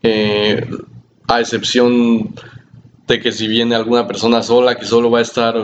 eh, 0.02 0.66
a 1.28 1.40
excepción 1.40 2.34
de 3.06 3.20
que 3.20 3.32
si 3.32 3.48
viene 3.48 3.74
alguna 3.74 4.06
persona 4.06 4.42
sola 4.42 4.76
que 4.76 4.86
solo 4.86 5.10
va 5.10 5.18
a 5.18 5.22
estar 5.22 5.54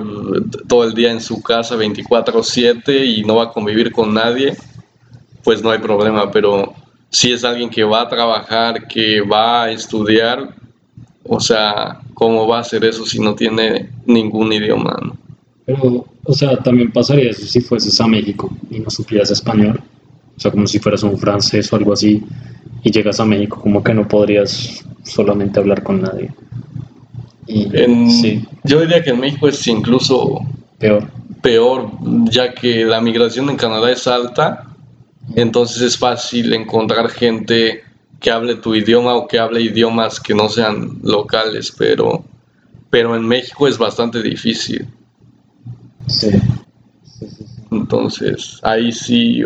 todo 0.66 0.84
el 0.84 0.94
día 0.94 1.12
en 1.12 1.20
su 1.20 1.42
casa 1.42 1.76
24/7 1.76 3.04
y 3.04 3.22
no 3.22 3.36
va 3.36 3.44
a 3.44 3.52
convivir 3.52 3.92
con 3.92 4.12
nadie, 4.12 4.56
pues 5.46 5.62
no 5.62 5.70
hay 5.70 5.78
problema, 5.78 6.28
pero 6.28 6.74
si 7.08 7.30
es 7.30 7.44
alguien 7.44 7.70
que 7.70 7.84
va 7.84 8.00
a 8.00 8.08
trabajar, 8.08 8.88
que 8.88 9.20
va 9.20 9.62
a 9.62 9.70
estudiar, 9.70 10.56
o 11.22 11.38
sea, 11.38 12.00
¿cómo 12.14 12.48
va 12.48 12.58
a 12.58 12.60
hacer 12.62 12.84
eso 12.84 13.06
si 13.06 13.20
no 13.20 13.32
tiene 13.36 13.90
ningún 14.06 14.52
idioma? 14.52 14.96
Pero, 15.64 16.04
o 16.24 16.32
sea, 16.32 16.56
también 16.56 16.90
pasaría 16.90 17.30
eso 17.30 17.46
si 17.46 17.60
fueses 17.60 18.00
a 18.00 18.08
México 18.08 18.50
y 18.72 18.80
no 18.80 18.90
supieras 18.90 19.30
español. 19.30 19.80
O 20.36 20.40
sea, 20.40 20.50
como 20.50 20.66
si 20.66 20.80
fueras 20.80 21.04
un 21.04 21.16
francés 21.16 21.72
o 21.72 21.76
algo 21.76 21.92
así 21.92 22.24
y 22.82 22.90
llegas 22.90 23.20
a 23.20 23.24
México, 23.24 23.60
como 23.60 23.84
que 23.84 23.94
no 23.94 24.08
podrías 24.08 24.84
solamente 25.04 25.60
hablar 25.60 25.84
con 25.84 26.02
nadie. 26.02 26.32
sí. 27.46 28.44
Yo 28.64 28.80
diría 28.80 29.00
que 29.00 29.10
en 29.10 29.20
México 29.20 29.46
es 29.46 29.64
incluso 29.68 30.40
peor. 30.80 31.08
Peor, 31.40 31.92
ya 32.32 32.52
que 32.52 32.84
la 32.84 33.00
migración 33.00 33.48
en 33.48 33.56
Canadá 33.56 33.92
es 33.92 34.08
alta, 34.08 34.65
entonces 35.34 35.82
es 35.82 35.98
fácil 35.98 36.52
encontrar 36.52 37.10
gente 37.10 37.82
que 38.20 38.30
hable 38.30 38.56
tu 38.56 38.74
idioma 38.74 39.14
o 39.14 39.26
que 39.26 39.38
hable 39.38 39.60
idiomas 39.60 40.20
que 40.20 40.34
no 40.34 40.48
sean 40.48 40.98
locales, 41.02 41.72
pero, 41.76 42.24
pero 42.90 43.16
en 43.16 43.26
México 43.26 43.68
es 43.68 43.76
bastante 43.76 44.22
difícil. 44.22 44.86
Sí. 46.06 46.30
Entonces, 47.70 48.60
ahí 48.62 48.92
sí 48.92 49.42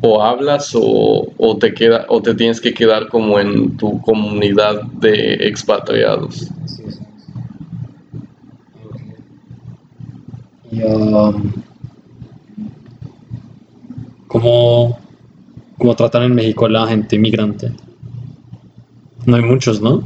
o 0.00 0.22
hablas 0.22 0.72
o, 0.74 1.56
te 1.60 1.74
queda 1.74 2.06
o 2.08 2.22
te 2.22 2.34
tienes 2.34 2.60
que 2.60 2.72
quedar 2.72 3.08
como 3.08 3.38
en 3.38 3.76
tu 3.76 4.00
comunidad 4.02 4.82
de 4.82 5.34
expatriados. 5.46 6.48
Y, 10.70 10.82
um, 10.82 11.52
¿cómo, 14.28 14.98
tratan 15.96 16.22
en 16.22 16.34
México 16.34 16.66
a 16.66 16.70
la 16.70 16.86
gente 16.86 17.16
inmigrante? 17.16 17.72
No 19.26 19.36
hay 19.36 19.42
muchos, 19.42 19.80
¿no? 19.80 20.04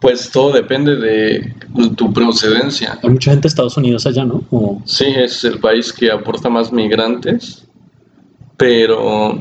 Pues 0.00 0.30
todo 0.30 0.52
depende 0.52 0.94
de 0.96 1.54
tu 1.96 2.12
procedencia. 2.12 2.98
Hay 3.02 3.10
mucha 3.10 3.32
gente 3.32 3.42
de 3.42 3.48
Estados 3.48 3.76
Unidos 3.76 4.06
allá, 4.06 4.24
¿no? 4.24 4.44
Sí, 4.84 5.06
es 5.06 5.42
el 5.42 5.58
país 5.58 5.92
que 5.92 6.10
aporta 6.12 6.48
más 6.48 6.72
migrantes 6.72 7.68
pero, 8.58 9.40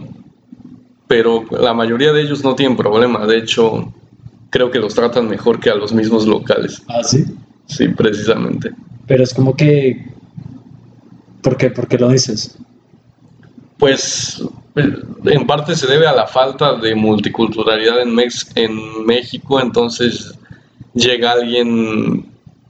pero 1.07 1.43
la 1.51 1.73
mayoría 1.73 2.13
de 2.13 2.21
ellos 2.21 2.43
no 2.43 2.55
tienen 2.55 2.77
problema. 2.77 3.25
De 3.25 3.39
hecho, 3.39 3.91
creo 4.51 4.71
que 4.71 4.79
los 4.79 4.93
tratan 4.93 5.27
mejor 5.27 5.59
que 5.59 5.69
a 5.69 5.75
los 5.75 5.91
mismos 5.91 6.25
locales. 6.25 6.83
¿Ah, 6.87 7.03
sí? 7.03 7.25
Sí, 7.65 7.89
precisamente. 7.89 8.71
Pero 9.07 9.23
es 9.23 9.33
como 9.33 9.55
que... 9.55 10.05
¿Por 11.41 11.57
qué? 11.57 11.71
¿Por 11.71 11.87
qué 11.87 11.97
lo 11.97 12.09
dices? 12.09 12.57
Pues 13.77 14.43
en 14.75 15.47
parte 15.47 15.75
se 15.75 15.87
debe 15.87 16.07
a 16.07 16.13
la 16.13 16.27
falta 16.27 16.75
de 16.75 16.95
multiculturalidad 16.95 18.01
en, 18.01 18.17
en 18.55 19.05
México, 19.05 19.59
entonces 19.59 20.37
llega 20.93 21.31
alguien, 21.31 22.25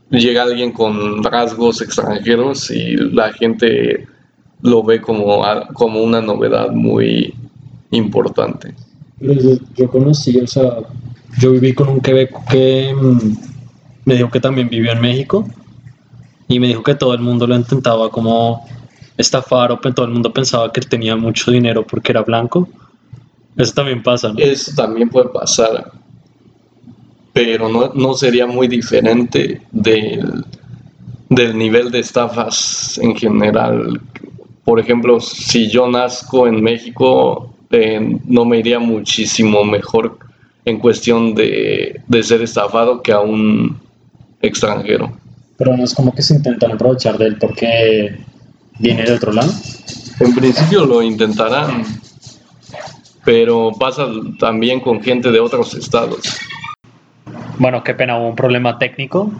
llega 0.09 0.43
alguien 0.43 0.71
con 0.71 1.23
rasgos 1.23 1.81
extranjeros 1.81 2.71
y 2.71 2.95
la 2.95 3.31
gente 3.33 4.07
lo 4.61 4.83
ve 4.83 5.01
como, 5.01 5.43
como 5.73 6.01
una 6.01 6.21
novedad 6.21 6.71
muy 6.71 7.33
importante. 7.91 8.73
yo, 9.19 9.89
conocí, 9.89 10.39
o 10.39 10.47
sea, 10.47 10.77
yo 11.39 11.51
viví 11.51 11.73
con 11.73 11.89
un 11.89 11.99
quebeco 11.99 12.43
que 12.49 12.93
mm, 12.93 13.37
me 14.05 14.15
dijo 14.15 14.29
que 14.29 14.39
también 14.39 14.69
vivió 14.69 14.91
en 14.91 15.01
México 15.01 15.47
y 16.47 16.59
me 16.59 16.67
dijo 16.67 16.83
que 16.83 16.95
todo 16.95 17.13
el 17.13 17.21
mundo 17.21 17.45
lo 17.45 17.55
intentaba 17.55 18.09
como 18.09 18.65
estafar 19.17 19.71
o 19.71 19.77
todo 19.77 20.05
el 20.05 20.11
mundo 20.11 20.31
pensaba 20.31 20.71
que 20.71 20.81
tenía 20.81 21.15
mucho 21.15 21.51
dinero 21.51 21.85
porque 21.85 22.11
era 22.11 22.21
blanco. 22.21 22.67
Eso 23.55 23.73
también 23.73 24.03
pasa, 24.03 24.31
¿no? 24.31 24.39
Eso 24.39 24.71
también 24.75 25.09
puede 25.09 25.29
pasar, 25.29 25.91
pero 27.33 27.67
no, 27.69 27.91
no 27.93 28.13
sería 28.13 28.45
muy 28.45 28.67
diferente 28.67 29.61
del, 29.71 30.45
del 31.29 31.57
nivel 31.57 31.89
de 31.89 31.99
estafas 31.99 32.99
en 33.01 33.15
general 33.15 33.99
por 34.67 34.81
ejemplo, 34.81 35.21
si 35.21 35.69
yo 35.69 35.89
nazco 35.89 36.45
en 36.45 36.61
México, 36.61 37.53
eh, 37.69 38.19
no 38.25 38.43
me 38.43 38.59
iría 38.59 38.79
muchísimo 38.79 39.63
mejor 39.63 40.17
en 40.65 40.79
cuestión 40.79 41.33
de, 41.35 42.01
ser 42.21 42.41
estafado 42.41 43.01
que 43.01 43.13
a 43.13 43.21
un 43.21 43.79
extranjero. 44.41 45.17
Pero 45.55 45.77
no 45.77 45.85
es 45.85 45.93
como 45.93 46.13
que 46.13 46.21
se 46.21 46.35
intentan 46.35 46.73
aprovechar 46.73 47.17
de 47.17 47.27
él 47.27 47.37
porque 47.39 48.19
viene 48.79 49.03
de 49.03 49.13
otro 49.13 49.31
lado. 49.33 49.51
En 50.19 50.33
principio 50.33 50.85
lo 50.85 51.01
intentarán, 51.01 51.83
pero 53.23 53.71
pasa 53.79 54.07
también 54.39 54.79
con 54.79 55.01
gente 55.01 55.31
de 55.31 55.39
otros 55.39 55.73
estados. 55.75 56.19
Bueno, 57.59 57.83
qué 57.83 57.93
pena, 57.93 58.17
hubo 58.17 58.29
un 58.29 58.35
problema 58.35 58.77
técnico. 58.77 59.31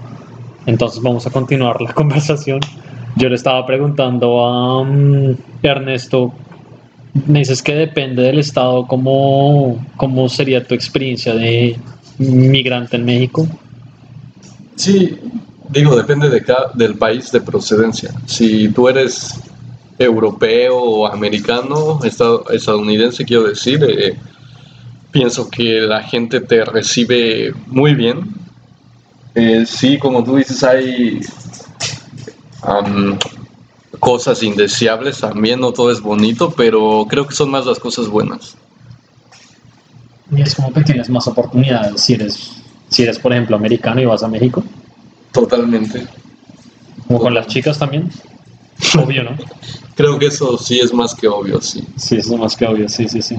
Entonces 0.66 1.02
vamos 1.02 1.26
a 1.26 1.32
continuar 1.32 1.82
la 1.82 1.94
conversación. 2.02 2.60
Yo 3.16 3.30
le 3.30 3.36
estaba 3.36 3.66
preguntando 3.66 4.46
a 4.46 4.84
mm, 4.84 5.36
Ernesto, 5.64 6.34
me 7.26 7.40
dices 7.40 7.64
que 7.64 7.74
depende 7.74 8.22
del 8.22 8.38
estado, 8.38 8.86
¿cómo, 8.86 9.84
¿cómo 9.96 10.30
sería 10.30 10.64
tu 10.64 10.76
experiencia 10.76 11.34
de 11.34 11.80
migrante 12.20 12.98
en 12.98 13.06
México? 13.06 13.48
Sí, 14.76 15.18
digo, 15.70 15.96
depende 15.96 16.30
de 16.30 16.44
cada, 16.44 16.72
del 16.74 16.96
país 16.96 17.32
de 17.32 17.42
procedencia. 17.42 18.12
Si 18.26 18.70
tú 18.70 18.88
eres 18.88 19.40
europeo 20.00 20.78
o 20.78 21.08
americano, 21.08 22.00
estadounidense, 22.04 23.26
quiero 23.26 23.44
decir, 23.44 23.84
eh, 23.84 24.18
pienso 25.12 25.50
que 25.50 25.82
la 25.82 26.04
gente 26.04 26.42
te 26.42 26.64
recibe 26.64 27.54
muy 27.68 27.96
bien. 27.96 28.36
Eh, 29.36 29.66
sí, 29.66 29.98
como 29.98 30.24
tú 30.24 30.38
dices, 30.38 30.64
hay 30.64 31.22
cosas 34.00 34.44
indeseables 34.44 35.20
también, 35.20 35.60
no 35.60 35.72
todo 35.72 35.92
es 35.92 36.02
bonito, 36.02 36.54
pero 36.56 37.06
creo 37.10 37.28
que 37.28 37.36
son 37.36 37.50
más 37.50 37.66
las 37.66 37.80
cosas 37.80 38.08
buenas. 38.08 38.56
Y 40.32 40.42
es 40.42 40.56
como 40.56 40.74
que 40.74 40.82
tienes 40.82 41.10
más 41.10 41.28
oportunidades 41.28 42.02
si 42.02 42.14
eres, 42.14 42.62
si 42.90 43.04
eres 43.04 43.18
por 43.18 43.32
ejemplo, 43.32 43.56
americano 43.56 44.02
y 44.02 44.06
vas 44.06 44.24
a 44.24 44.28
México. 44.28 44.64
Totalmente. 45.32 46.06
Como 47.08 47.20
con 47.20 47.34
las 47.34 47.48
chicas 47.48 47.78
también. 47.78 48.10
Obvio, 48.98 49.24
¿no? 49.24 49.32
Creo 49.96 50.20
que 50.20 50.28
eso 50.28 50.58
sí 50.58 50.80
es 50.80 50.94
más 50.94 51.16
que 51.16 51.28
obvio, 51.28 51.62
sí. 51.62 51.84
Sí, 51.96 52.18
eso 52.18 52.36
es 52.36 52.40
más 52.40 52.56
que 52.56 52.68
obvio, 52.68 52.88
sí, 52.88 53.08
sí, 53.08 53.22
sí. 53.22 53.36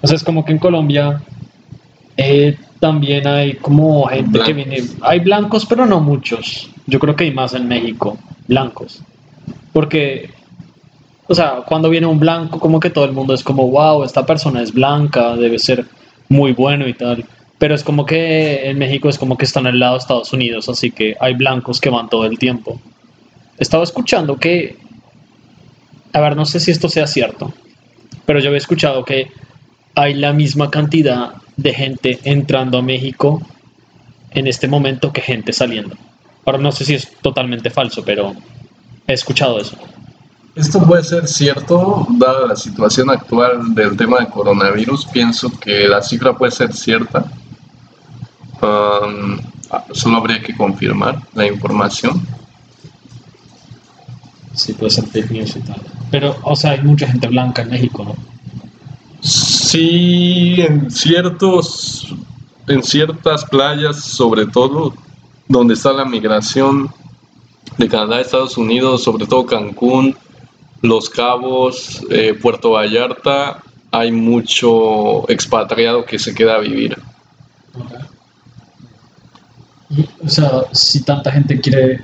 O 0.00 0.06
sea, 0.06 0.16
es 0.16 0.24
como 0.24 0.44
que 0.44 0.52
en 0.52 0.58
Colombia 0.58 1.22
eh, 2.16 2.56
también 2.80 3.26
hay 3.26 3.54
como 3.54 4.06
gente 4.06 4.40
que 4.40 4.52
viene. 4.52 4.82
Hay 5.02 5.20
blancos, 5.20 5.66
pero 5.66 5.84
no 5.84 6.00
muchos. 6.00 6.70
Yo 6.86 6.98
creo 6.98 7.14
que 7.14 7.24
hay 7.24 7.32
más 7.32 7.54
en 7.54 7.68
México 7.68 8.16
blancos. 8.46 9.02
Porque, 9.72 10.30
o 11.26 11.34
sea, 11.34 11.62
cuando 11.66 11.90
viene 11.90 12.06
un 12.06 12.18
blanco, 12.18 12.58
como 12.58 12.80
que 12.80 12.90
todo 12.90 13.04
el 13.04 13.12
mundo 13.12 13.34
es 13.34 13.44
como, 13.44 13.68
wow, 13.68 14.02
esta 14.02 14.24
persona 14.24 14.62
es 14.62 14.72
blanca, 14.72 15.36
debe 15.36 15.58
ser 15.58 15.86
muy 16.28 16.52
bueno 16.52 16.88
y 16.88 16.94
tal. 16.94 17.24
Pero 17.58 17.74
es 17.74 17.82
como 17.82 18.06
que 18.06 18.70
en 18.70 18.78
México 18.78 19.08
es 19.08 19.18
como 19.18 19.36
que 19.36 19.44
están 19.44 19.66
al 19.66 19.78
lado 19.78 19.94
de 19.94 19.98
Estados 19.98 20.32
Unidos, 20.32 20.68
así 20.68 20.90
que 20.90 21.16
hay 21.20 21.34
blancos 21.34 21.80
que 21.80 21.90
van 21.90 22.08
todo 22.08 22.24
el 22.24 22.38
tiempo. 22.38 22.80
Estaba 23.58 23.82
escuchando 23.82 24.36
que, 24.36 24.76
a 26.12 26.20
ver, 26.20 26.36
no 26.36 26.46
sé 26.46 26.60
si 26.60 26.70
esto 26.70 26.88
sea 26.88 27.06
cierto, 27.06 27.52
pero 28.26 28.38
yo 28.38 28.48
había 28.48 28.58
escuchado 28.58 29.04
que 29.04 29.30
hay 29.94 30.14
la 30.14 30.32
misma 30.32 30.70
cantidad 30.70 31.34
de 31.56 31.74
gente 31.74 32.20
entrando 32.22 32.78
a 32.78 32.82
México 32.82 33.42
en 34.30 34.46
este 34.46 34.68
momento 34.68 35.12
que 35.12 35.20
gente 35.20 35.52
saliendo. 35.52 35.96
Ahora 36.44 36.58
no 36.58 36.70
sé 36.70 36.84
si 36.84 36.94
es 36.94 37.10
totalmente 37.20 37.70
falso, 37.70 38.04
pero 38.04 38.34
he 39.06 39.12
escuchado 39.12 39.58
eso. 39.58 39.76
Esto 40.54 40.80
puede 40.82 41.04
ser 41.04 41.26
cierto, 41.28 42.06
dada 42.10 42.46
la 42.46 42.56
situación 42.56 43.10
actual 43.10 43.74
del 43.74 43.96
tema 43.96 44.20
de 44.20 44.28
coronavirus. 44.28 45.06
Pienso 45.06 45.50
que 45.60 45.86
la 45.88 46.02
cifra 46.02 46.36
puede 46.36 46.52
ser 46.52 46.72
cierta. 46.72 47.24
Um, 48.60 49.38
solo 49.92 50.16
habría 50.16 50.40
que 50.42 50.56
confirmar 50.56 51.20
la 51.34 51.46
información. 51.46 52.20
Sí, 54.54 54.72
puede 54.72 54.90
ser 54.90 55.06
fake 55.06 55.30
y 55.30 55.60
tal. 55.60 55.80
Pero, 56.10 56.36
o 56.42 56.56
sea, 56.56 56.72
hay 56.72 56.82
mucha 56.82 57.06
gente 57.06 57.28
blanca 57.28 57.62
en 57.62 57.70
México, 57.70 58.04
¿no? 58.04 58.16
Sí, 59.20 60.56
en 60.58 60.90
ciertos, 60.90 62.14
en 62.66 62.82
ciertas 62.82 63.44
playas, 63.44 64.02
sobre 64.02 64.46
todo, 64.46 64.94
donde 65.46 65.74
está 65.74 65.92
la 65.92 66.04
migración 66.04 66.90
de 67.76 67.88
Canadá 67.88 68.16
a 68.16 68.20
Estados 68.20 68.56
Unidos, 68.58 69.04
sobre 69.04 69.26
todo 69.26 69.46
Cancún, 69.46 70.16
Los 70.82 71.08
Cabos, 71.08 72.02
eh, 72.10 72.36
Puerto 72.40 72.72
Vallarta, 72.72 73.62
hay 73.92 74.10
mucho 74.10 75.28
expatriado 75.30 76.04
que 76.04 76.18
se 76.18 76.34
queda 76.34 76.56
a 76.56 76.58
vivir. 76.58 76.96
O 80.24 80.28
sea, 80.28 80.64
si 80.72 81.02
tanta 81.02 81.32
gente 81.32 81.60
quiere 81.60 82.00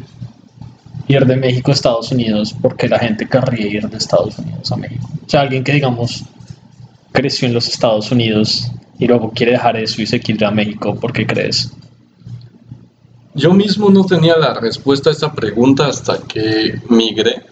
ir 1.08 1.26
de 1.26 1.36
México 1.36 1.70
a 1.70 1.74
Estados 1.74 2.10
Unidos, 2.10 2.54
¿por 2.54 2.76
qué 2.76 2.88
la 2.88 2.98
gente 2.98 3.28
querría 3.28 3.66
ir 3.66 3.88
de 3.88 3.96
Estados 3.96 4.38
Unidos 4.38 4.72
a 4.72 4.76
México? 4.76 5.08
O 5.26 5.28
sea, 5.28 5.42
alguien 5.42 5.62
que 5.62 5.72
digamos 5.72 6.24
creció 7.12 7.46
en 7.46 7.54
los 7.54 7.68
Estados 7.68 8.10
Unidos 8.10 8.70
y 8.98 9.06
luego 9.06 9.30
quiere 9.30 9.52
dejar 9.52 9.76
eso 9.76 10.00
y 10.02 10.06
se 10.06 10.20
quiere 10.20 10.46
a 10.46 10.50
México, 10.50 10.94
¿por 10.96 11.12
qué 11.12 11.26
crees? 11.26 11.72
Yo 13.34 13.52
mismo 13.52 13.90
no 13.90 14.04
tenía 14.04 14.36
la 14.38 14.54
respuesta 14.54 15.10
a 15.10 15.12
esta 15.12 15.32
pregunta 15.32 15.88
hasta 15.88 16.18
que 16.18 16.80
migré 16.88 17.42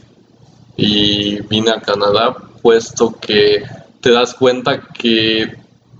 y 0.76 1.40
vine 1.42 1.72
a 1.72 1.80
Canadá, 1.80 2.36
puesto 2.62 3.18
que 3.20 3.62
te 4.00 4.10
das 4.10 4.34
cuenta 4.34 4.80
que 4.80 5.56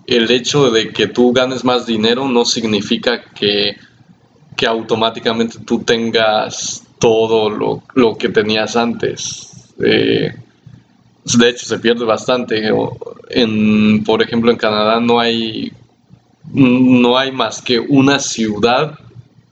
el 0.06 0.30
hecho 0.30 0.70
de 0.70 0.92
que 0.92 1.08
tú 1.08 1.32
ganes 1.32 1.64
más 1.64 1.86
dinero 1.86 2.28
no 2.28 2.44
significa 2.44 3.22
que, 3.34 3.76
que 4.62 4.68
automáticamente 4.68 5.58
tú 5.66 5.80
tengas 5.80 6.84
todo 7.00 7.50
lo, 7.50 7.82
lo 7.94 8.16
que 8.16 8.28
tenías 8.28 8.76
antes. 8.76 9.74
Eh, 9.84 10.32
de 11.24 11.48
hecho, 11.48 11.66
se 11.66 11.80
pierde 11.80 12.04
bastante. 12.04 12.70
En, 13.30 14.04
por 14.04 14.22
ejemplo, 14.22 14.52
en 14.52 14.56
Canadá 14.56 15.00
no 15.00 15.18
hay, 15.18 15.72
no 16.52 17.18
hay 17.18 17.32
más 17.32 17.60
que 17.60 17.80
una 17.80 18.20
ciudad 18.20 18.96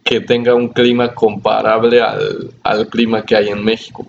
que 0.04 0.20
tenga 0.20 0.54
un 0.54 0.68
clima 0.68 1.12
comparable 1.12 2.00
al, 2.00 2.52
al 2.62 2.86
clima 2.88 3.24
que 3.24 3.34
hay 3.34 3.48
en 3.48 3.64
México. 3.64 4.06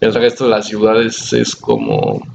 El 0.00 0.12
resto 0.14 0.46
de 0.46 0.50
las 0.50 0.66
ciudades 0.66 1.32
es 1.32 1.54
como 1.54 2.26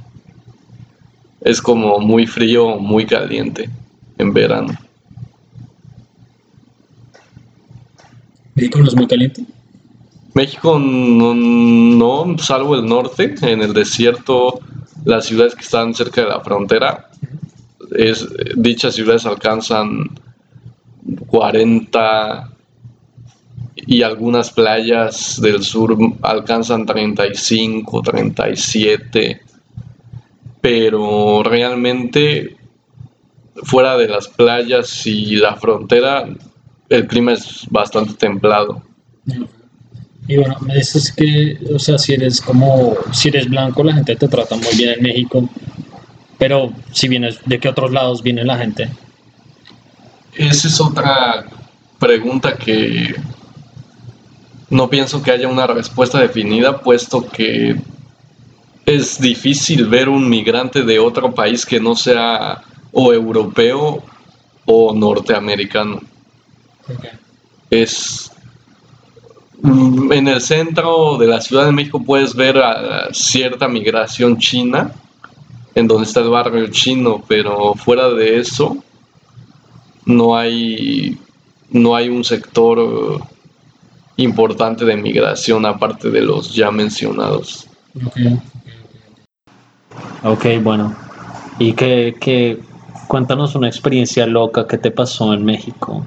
es 1.42 1.60
como 1.60 1.98
muy 1.98 2.26
frío, 2.26 2.78
muy 2.78 3.04
caliente 3.04 3.68
en 4.16 4.32
verano. 4.32 4.72
¿México 8.62 8.78
no 8.78 8.86
es 8.86 8.94
muy 8.94 9.08
caliente? 9.08 9.44
México 10.34 10.78
no, 10.78 12.38
salvo 12.38 12.76
el 12.76 12.86
norte, 12.86 13.34
en 13.42 13.60
el 13.60 13.72
desierto, 13.72 14.60
las 15.04 15.26
ciudades 15.26 15.56
que 15.56 15.62
están 15.62 15.92
cerca 15.94 16.20
de 16.20 16.28
la 16.28 16.40
frontera, 16.40 17.10
es, 17.90 18.24
dichas 18.54 18.94
ciudades 18.94 19.26
alcanzan 19.26 20.10
40 21.26 22.50
y 23.74 24.02
algunas 24.02 24.52
playas 24.52 25.40
del 25.40 25.64
sur 25.64 25.96
alcanzan 26.22 26.86
35, 26.86 28.00
37, 28.00 29.40
pero 30.60 31.42
realmente 31.42 32.56
fuera 33.64 33.96
de 33.96 34.06
las 34.06 34.28
playas 34.28 35.04
y 35.04 35.34
la 35.34 35.56
frontera 35.56 36.28
el 36.92 37.06
clima 37.06 37.32
es 37.32 37.66
bastante 37.70 38.12
templado. 38.14 38.82
Y 40.28 40.36
bueno, 40.36 40.56
me 40.60 40.74
dices 40.74 41.12
que, 41.12 41.58
o 41.74 41.78
sea, 41.78 41.98
si 41.98 42.12
eres 42.12 42.40
como, 42.40 42.94
si 43.12 43.28
eres 43.28 43.48
blanco, 43.48 43.82
la 43.82 43.94
gente 43.94 44.14
te 44.14 44.28
trata 44.28 44.56
muy 44.56 44.74
bien 44.76 44.90
en 44.90 45.02
México, 45.02 45.48
pero 46.38 46.72
si 46.92 47.08
vienes, 47.08 47.38
¿de 47.46 47.58
qué 47.58 47.68
otros 47.68 47.92
lados 47.92 48.22
viene 48.22 48.44
la 48.44 48.58
gente? 48.58 48.90
Esa 50.34 50.68
es 50.68 50.80
otra 50.80 51.46
pregunta 51.98 52.56
que 52.56 53.14
no 54.70 54.88
pienso 54.88 55.22
que 55.22 55.30
haya 55.30 55.48
una 55.48 55.66
respuesta 55.66 56.20
definida, 56.20 56.80
puesto 56.80 57.26
que 57.28 57.76
es 58.86 59.20
difícil 59.20 59.86
ver 59.86 60.08
un 60.08 60.28
migrante 60.28 60.82
de 60.82 60.98
otro 60.98 61.34
país 61.34 61.64
que 61.64 61.80
no 61.80 61.96
sea 61.96 62.62
o 62.92 63.12
europeo 63.12 64.02
o 64.66 64.94
norteamericano. 64.94 66.00
Es 67.70 68.32
Mm, 69.62 70.12
en 70.12 70.26
el 70.26 70.40
centro 70.40 71.16
de 71.18 71.28
la 71.28 71.40
Ciudad 71.40 71.66
de 71.66 71.72
México 71.72 72.02
puedes 72.02 72.34
ver 72.34 72.60
cierta 73.12 73.68
migración 73.68 74.36
china, 74.36 74.90
en 75.76 75.86
donde 75.86 76.04
está 76.04 76.20
el 76.20 76.30
barrio 76.30 76.66
chino, 76.66 77.22
pero 77.28 77.74
fuera 77.74 78.10
de 78.10 78.40
eso 78.40 78.76
no 80.04 80.36
hay, 80.36 81.16
no 81.70 81.94
hay 81.94 82.08
un 82.08 82.24
sector 82.24 83.20
importante 84.16 84.84
de 84.84 84.96
migración 84.96 85.64
aparte 85.64 86.10
de 86.10 86.22
los 86.22 86.52
ya 86.52 86.72
mencionados. 86.72 87.68
Ok, 90.24 90.46
bueno. 90.60 90.96
¿Y 91.60 91.74
qué, 91.74 92.58
cuéntanos 93.06 93.54
una 93.54 93.68
experiencia 93.68 94.26
loca 94.26 94.66
que 94.66 94.78
te 94.78 94.90
pasó 94.90 95.32
en 95.32 95.44
México? 95.44 96.04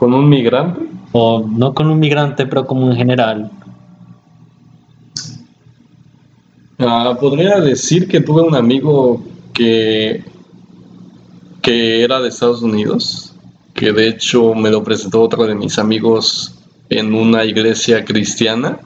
¿Con 0.00 0.14
un 0.14 0.30
migrante? 0.30 0.80
o 1.12 1.46
no 1.46 1.74
con 1.74 1.90
un 1.90 1.98
migrante, 1.98 2.46
pero 2.46 2.66
como 2.66 2.90
en 2.90 2.96
general? 2.96 3.50
Ah, 6.78 7.16
podría 7.20 7.60
decir 7.60 8.08
que 8.08 8.22
tuve 8.22 8.40
un 8.40 8.54
amigo 8.54 9.22
que, 9.52 10.24
que 11.60 12.02
era 12.02 12.18
de 12.18 12.30
Estados 12.30 12.62
Unidos, 12.62 13.34
que 13.74 13.92
de 13.92 14.08
hecho 14.08 14.54
me 14.54 14.70
lo 14.70 14.82
presentó 14.82 15.20
otro 15.20 15.44
de 15.44 15.54
mis 15.54 15.78
amigos 15.78 16.54
en 16.88 17.12
una 17.12 17.44
iglesia 17.44 18.02
cristiana 18.02 18.80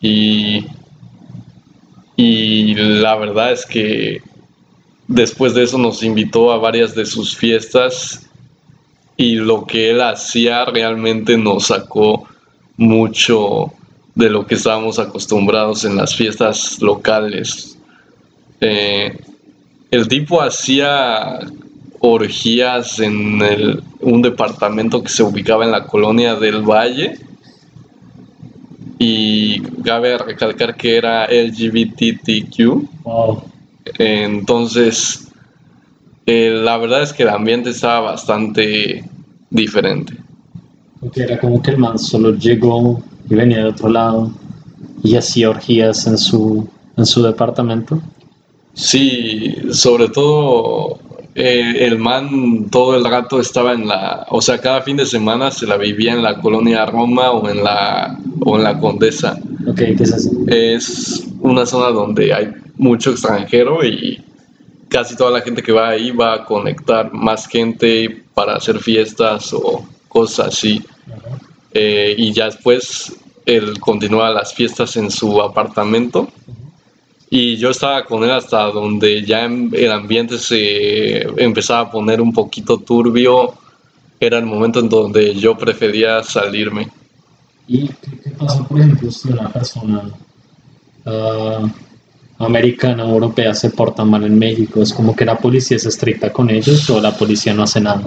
y, 0.00 0.66
y 2.14 2.74
la 2.74 3.16
verdad 3.16 3.52
es 3.52 3.66
que 3.66 4.22
después 5.08 5.52
de 5.54 5.64
eso 5.64 5.78
nos 5.78 6.04
invitó 6.04 6.52
a 6.52 6.58
varias 6.58 6.94
de 6.94 7.04
sus 7.04 7.36
fiestas 7.36 8.29
y 9.20 9.34
lo 9.34 9.66
que 9.66 9.90
él 9.90 10.00
hacía 10.00 10.64
realmente 10.64 11.36
nos 11.36 11.66
sacó 11.66 12.26
mucho 12.78 13.70
de 14.14 14.30
lo 14.30 14.46
que 14.46 14.54
estábamos 14.54 14.98
acostumbrados 14.98 15.84
en 15.84 15.96
las 15.96 16.16
fiestas 16.16 16.80
locales. 16.80 17.76
Eh, 18.62 19.14
el 19.90 20.08
tipo 20.08 20.40
hacía 20.40 21.38
orgías 21.98 22.98
en 22.98 23.42
un 24.00 24.22
departamento 24.22 25.02
que 25.02 25.10
se 25.10 25.22
ubicaba 25.22 25.66
en 25.66 25.72
la 25.72 25.84
colonia 25.84 26.34
del 26.34 26.62
Valle 26.62 27.18
y 28.98 29.60
cabe 29.84 30.16
recalcar 30.16 30.76
que 30.76 30.96
era 30.96 31.26
LGBTQ. 31.26 32.88
Entonces, 33.98 35.29
eh, 36.26 36.50
la 36.62 36.76
verdad 36.76 37.02
es 37.02 37.12
que 37.12 37.22
el 37.24 37.30
ambiente 37.30 37.70
estaba 37.70 38.12
bastante 38.12 39.04
diferente. 39.50 40.14
Porque 41.00 41.22
era 41.22 41.38
como 41.38 41.62
que 41.62 41.70
el 41.72 41.78
man 41.78 41.98
solo 41.98 42.34
llegó 42.36 43.02
y 43.28 43.34
venía 43.34 43.58
de 43.58 43.64
otro 43.64 43.88
lado 43.88 44.30
y 45.02 45.16
hacía 45.16 45.50
orgías 45.50 46.06
en 46.06 46.18
su, 46.18 46.68
en 46.96 47.06
su 47.06 47.22
departamento. 47.22 48.00
Sí, 48.74 49.56
sobre 49.72 50.08
todo 50.08 50.98
eh, 51.34 51.86
el 51.86 51.98
man 51.98 52.68
todo 52.70 52.96
el 52.96 53.04
rato 53.04 53.40
estaba 53.40 53.72
en 53.72 53.88
la, 53.88 54.26
o 54.30 54.42
sea, 54.42 54.58
cada 54.58 54.82
fin 54.82 54.96
de 54.96 55.06
semana 55.06 55.50
se 55.50 55.66
la 55.66 55.76
vivía 55.76 56.12
en 56.12 56.22
la 56.22 56.40
colonia 56.40 56.86
Roma 56.86 57.30
o 57.30 57.48
en 57.48 57.62
la, 57.62 58.18
o 58.40 58.56
en 58.56 58.64
la 58.64 58.78
Condesa. 58.78 59.38
Ok, 59.66 59.76
¿qué 59.76 59.96
es 60.00 60.12
eso? 60.12 60.30
Es 60.48 61.28
una 61.40 61.64
zona 61.66 61.90
donde 61.90 62.34
hay 62.34 62.52
mucho 62.76 63.12
extranjero 63.12 63.84
y 63.84 64.22
casi 64.90 65.16
toda 65.16 65.30
la 65.30 65.40
gente 65.40 65.62
que 65.62 65.72
va 65.72 65.88
ahí 65.88 66.10
va 66.10 66.34
a 66.34 66.44
conectar 66.44 67.12
más 67.12 67.46
gente 67.46 68.22
para 68.34 68.56
hacer 68.56 68.78
fiestas 68.80 69.52
o 69.52 69.86
cosas 70.08 70.48
así. 70.48 70.84
Eh, 71.72 72.14
y 72.18 72.32
ya 72.32 72.46
después 72.46 73.16
él 73.46 73.78
continúa 73.80 74.30
las 74.30 74.52
fiestas 74.52 74.96
en 74.96 75.10
su 75.10 75.40
apartamento. 75.40 76.28
Y 77.30 77.56
yo 77.56 77.70
estaba 77.70 78.04
con 78.04 78.24
él 78.24 78.32
hasta 78.32 78.64
donde 78.72 79.24
ya 79.24 79.44
el 79.44 79.92
ambiente 79.92 80.36
se 80.38 81.22
empezaba 81.40 81.80
a 81.80 81.90
poner 81.90 82.20
un 82.20 82.32
poquito 82.32 82.78
turbio. 82.78 83.54
Era 84.18 84.38
el 84.38 84.46
momento 84.46 84.80
en 84.80 84.88
donde 84.88 85.34
yo 85.34 85.56
prefería 85.56 86.22
salirme. 86.24 86.88
¿Y 87.68 87.86
qué, 87.86 88.30
pasó, 88.36 88.66
por 88.66 88.80
ejemplo, 88.80 89.10
si 89.12 89.28
una 89.28 89.48
persona 89.48 90.10
ah, 91.06 91.68
americana 92.46 93.04
o 93.04 93.10
europea 93.10 93.54
se 93.54 93.70
portan 93.70 94.10
mal 94.10 94.24
en 94.24 94.38
México? 94.38 94.82
¿Es 94.82 94.92
como 94.92 95.14
que 95.14 95.24
la 95.24 95.38
policía 95.38 95.76
es 95.76 95.86
estricta 95.86 96.32
con 96.32 96.50
ellos 96.50 96.88
o 96.90 97.00
la 97.00 97.16
policía 97.16 97.54
no 97.54 97.62
hace 97.62 97.80
nada? 97.80 98.02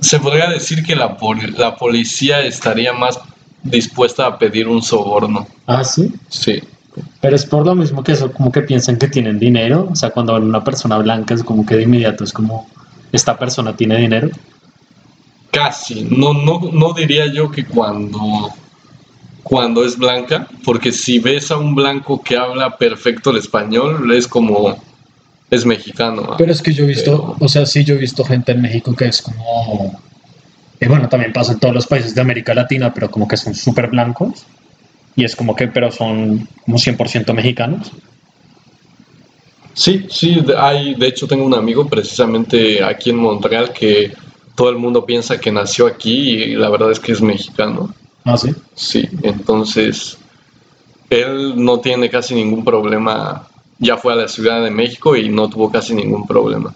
Se 0.00 0.18
podría 0.20 0.48
decir 0.48 0.84
que 0.84 0.94
la, 0.94 1.16
la 1.56 1.76
policía 1.76 2.40
estaría 2.42 2.92
más 2.92 3.18
dispuesta 3.64 4.26
a 4.26 4.38
pedir 4.38 4.68
un 4.68 4.82
soborno. 4.82 5.46
Ah, 5.66 5.84
sí. 5.84 6.12
Sí. 6.28 6.62
Pero 7.20 7.36
es 7.36 7.44
por 7.44 7.66
lo 7.66 7.74
mismo 7.74 8.02
que 8.02 8.12
eso, 8.12 8.32
como 8.32 8.52
que 8.52 8.62
piensan 8.62 8.96
que 8.96 9.08
tienen 9.08 9.38
dinero. 9.38 9.88
O 9.90 9.96
sea, 9.96 10.10
cuando 10.10 10.34
ven 10.34 10.44
una 10.44 10.62
persona 10.62 10.98
blanca 10.98 11.34
es 11.34 11.42
como 11.42 11.66
que 11.66 11.76
de 11.76 11.82
inmediato 11.82 12.24
es 12.24 12.32
como, 12.32 12.68
esta 13.12 13.38
persona 13.38 13.76
tiene 13.76 13.96
dinero. 13.96 14.30
Casi. 15.50 16.04
No, 16.04 16.32
no, 16.32 16.60
no 16.72 16.92
diría 16.92 17.26
yo 17.32 17.50
que 17.50 17.64
cuando, 17.64 18.50
cuando 19.48 19.82
es 19.82 19.96
blanca, 19.96 20.46
porque 20.62 20.92
si 20.92 21.18
ves 21.18 21.50
a 21.50 21.56
un 21.56 21.74
blanco 21.74 22.22
que 22.22 22.36
habla 22.36 22.76
perfecto 22.76 23.30
el 23.30 23.38
español, 23.38 24.12
es 24.12 24.28
como, 24.28 24.76
es 25.50 25.64
mexicano. 25.64 26.34
Pero 26.36 26.52
es 26.52 26.60
que 26.60 26.74
yo 26.74 26.84
he 26.84 26.88
visto, 26.88 27.34
o 27.40 27.48
sea, 27.48 27.64
sí, 27.64 27.82
yo 27.82 27.94
he 27.94 27.98
visto 27.98 28.22
gente 28.24 28.52
en 28.52 28.60
México 28.60 28.94
que 28.94 29.06
es 29.06 29.22
como, 29.22 29.98
y 30.78 30.86
bueno, 30.86 31.08
también 31.08 31.32
pasa 31.32 31.52
en 31.52 31.60
todos 31.60 31.74
los 31.74 31.86
países 31.86 32.14
de 32.14 32.20
América 32.20 32.52
Latina, 32.52 32.92
pero 32.92 33.10
como 33.10 33.26
que 33.26 33.38
son 33.38 33.54
súper 33.54 33.86
blancos 33.88 34.44
y 35.16 35.24
es 35.24 35.34
como 35.34 35.56
que, 35.56 35.66
pero 35.68 35.90
son 35.90 36.46
como 36.66 36.76
100% 36.76 37.32
mexicanos. 37.32 37.90
Sí, 39.72 40.06
sí, 40.10 40.44
hay, 40.58 40.94
de 40.94 41.06
hecho 41.06 41.26
tengo 41.26 41.46
un 41.46 41.54
amigo 41.54 41.88
precisamente 41.88 42.84
aquí 42.84 43.10
en 43.10 43.16
Montreal 43.16 43.72
que 43.72 44.12
todo 44.54 44.68
el 44.68 44.76
mundo 44.76 45.06
piensa 45.06 45.40
que 45.40 45.50
nació 45.50 45.86
aquí 45.86 46.32
y 46.32 46.54
la 46.54 46.68
verdad 46.68 46.92
es 46.92 47.00
que 47.00 47.12
es 47.12 47.22
mexicano. 47.22 47.94
Ah, 48.28 48.36
sí. 48.36 48.54
Sí, 48.74 49.08
entonces 49.22 50.18
él 51.08 51.54
no 51.56 51.80
tiene 51.80 52.10
casi 52.10 52.34
ningún 52.34 52.62
problema, 52.62 53.48
ya 53.78 53.96
fue 53.96 54.12
a 54.12 54.16
la 54.16 54.28
Ciudad 54.28 54.62
de 54.62 54.70
México 54.70 55.16
y 55.16 55.30
no 55.30 55.48
tuvo 55.48 55.70
casi 55.70 55.94
ningún 55.94 56.26
problema. 56.26 56.74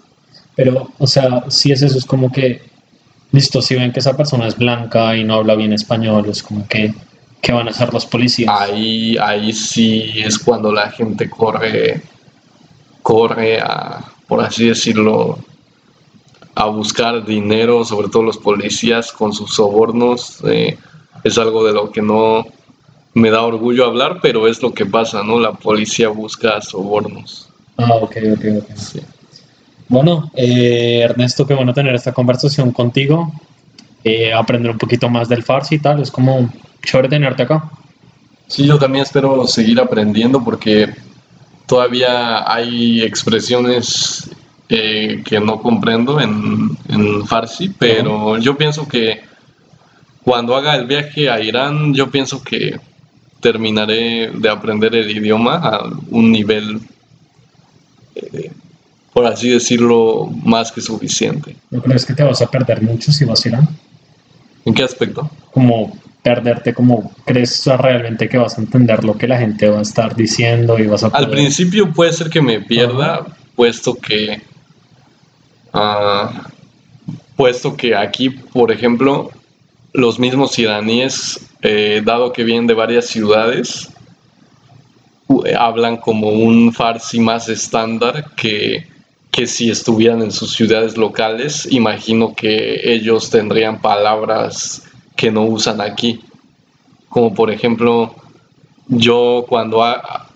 Pero, 0.55 0.89
o 0.97 1.05
sea, 1.05 1.45
si 1.49 1.71
es 1.71 1.83
eso, 1.83 1.97
es 1.97 2.05
como 2.05 2.31
que, 2.31 2.61
listo, 3.31 3.61
si 3.61 3.75
ven 3.75 3.91
que 3.91 3.99
esa 3.99 4.17
persona 4.17 4.47
es 4.47 4.57
blanca 4.57 5.15
y 5.15 5.23
no 5.23 5.35
habla 5.35 5.53
bien 5.55 5.73
español, 5.73 6.25
es 6.27 6.41
como 6.41 6.67
que 6.67 6.93
¿Qué 7.43 7.51
van 7.51 7.67
a 7.67 7.71
hacer 7.71 7.93
los 7.93 8.05
policías? 8.05 8.49
Ahí, 8.49 9.17
ahí 9.17 9.51
sí 9.51 10.13
es 10.15 10.39
cuando 10.39 10.71
la 10.71 10.89
gente 10.91 11.29
corre, 11.29 12.01
corre 13.01 13.59
a, 13.59 13.99
por 14.29 14.39
así 14.39 14.69
decirlo, 14.69 15.37
a 16.55 16.67
buscar 16.67 17.25
dinero, 17.25 17.83
sobre 17.83 18.07
todo 18.07 18.23
los 18.23 18.37
policías 18.37 19.11
con 19.11 19.33
sus 19.33 19.55
sobornos. 19.55 20.37
Eh, 20.45 20.77
es 21.23 21.37
algo 21.37 21.65
de 21.65 21.73
lo 21.73 21.91
que 21.91 22.01
no 22.01 22.45
me 23.13 23.29
da 23.29 23.43
orgullo 23.43 23.85
hablar, 23.85 24.19
pero 24.21 24.47
es 24.47 24.61
lo 24.61 24.73
que 24.73 24.85
pasa, 24.85 25.23
¿no? 25.23 25.39
La 25.39 25.53
policía 25.53 26.09
busca 26.09 26.61
sobornos. 26.61 27.49
Ah, 27.77 27.95
ok, 27.95 28.17
ok, 28.33 28.45
ok. 28.59 28.75
Sí. 28.75 29.01
Bueno, 29.87 30.31
eh, 30.35 31.01
Ernesto, 31.03 31.45
qué 31.45 31.53
bueno 31.53 31.73
tener 31.73 31.93
esta 31.93 32.13
conversación 32.13 32.71
contigo. 32.71 33.31
Eh, 34.03 34.33
aprender 34.33 34.71
un 34.71 34.77
poquito 34.77 35.09
más 35.09 35.29
del 35.29 35.43
Farsi 35.43 35.75
y 35.75 35.79
tal. 35.79 36.01
Es 36.01 36.11
como 36.11 36.51
chévere 36.83 37.09
tenerte 37.09 37.43
acá. 37.43 37.69
Sí, 38.47 38.65
yo 38.65 38.77
también 38.77 39.03
espero 39.03 39.47
seguir 39.47 39.79
aprendiendo 39.79 40.43
porque 40.43 40.93
todavía 41.67 42.51
hay 42.51 43.01
expresiones 43.01 44.29
eh, 44.69 45.21
que 45.25 45.39
no 45.39 45.61
comprendo 45.61 46.19
en, 46.19 46.77
en 46.89 47.25
Farsi, 47.25 47.69
pero 47.69 48.37
yo 48.37 48.57
pienso 48.57 48.87
que 48.87 49.21
cuando 50.23 50.55
haga 50.55 50.75
el 50.75 50.87
viaje 50.87 51.29
a 51.29 51.39
Irán, 51.41 51.93
yo 51.93 52.09
pienso 52.09 52.41
que 52.41 52.79
terminaré 53.41 54.31
de 54.33 54.49
aprender 54.49 54.95
el 54.95 55.11
idioma 55.11 55.55
a 55.55 55.89
un 56.09 56.31
nivel, 56.31 56.79
eh, 58.15 58.51
por 59.13 59.25
así 59.25 59.49
decirlo, 59.49 60.29
más 60.43 60.71
que 60.71 60.81
suficiente. 60.81 61.55
¿No 61.69 61.81
crees 61.81 62.05
que 62.05 62.13
te 62.13 62.23
vas 62.23 62.41
a 62.41 62.49
perder 62.49 62.81
mucho 62.81 63.11
si 63.11 63.25
vas 63.25 63.45
a 63.45 63.49
Irán? 63.49 63.69
¿En 64.65 64.73
qué 64.73 64.83
aspecto? 64.83 65.29
Como 65.51 65.93
perderte 66.23 66.73
como 66.73 67.11
crees 67.25 67.65
realmente 67.65 68.29
que 68.29 68.37
vas 68.37 68.57
a 68.57 68.61
entender 68.61 69.03
lo 69.03 69.17
que 69.17 69.27
la 69.27 69.37
gente 69.37 69.67
va 69.69 69.79
a 69.79 69.81
estar 69.81 70.15
diciendo 70.15 70.79
y 70.79 70.87
vas 70.87 71.03
a 71.03 71.07
al 71.07 71.29
principio 71.29 71.91
puede 71.91 72.13
ser 72.13 72.29
que 72.29 72.41
me 72.41 72.61
pierda 72.61 73.25
puesto 73.55 73.93
que 73.95 74.41
uh, 75.73 76.29
puesto 77.35 77.75
que 77.75 77.93
aquí 77.93 78.29
por 78.29 78.71
ejemplo 78.71 79.31
los 79.93 80.19
mismos 80.19 80.57
iraníes 80.59 81.49
eh, 81.61 82.01
dado 82.03 82.33
que 82.33 82.43
vienen 82.43 82.67
de 82.67 82.73
varias 82.73 83.07
ciudades 83.07 83.89
hablan 85.57 85.97
como 85.97 86.29
un 86.29 86.73
farsi 86.73 87.19
más 87.19 87.49
estándar 87.49 88.35
que 88.35 88.85
que 89.33 89.47
si 89.47 89.71
estuvieran 89.71 90.21
en 90.21 90.31
sus 90.31 90.53
ciudades 90.53 90.95
locales, 90.95 91.67
imagino 91.71 92.35
que 92.35 92.93
ellos 92.93 93.31
tendrían 93.31 93.81
palabras 93.81 94.83
que 95.15 95.31
no 95.31 95.41
usan 95.41 95.81
aquí. 95.81 96.21
Como 97.09 97.33
por 97.33 97.49
ejemplo, 97.49 98.13
yo 98.87 99.43
cuando 99.49 99.83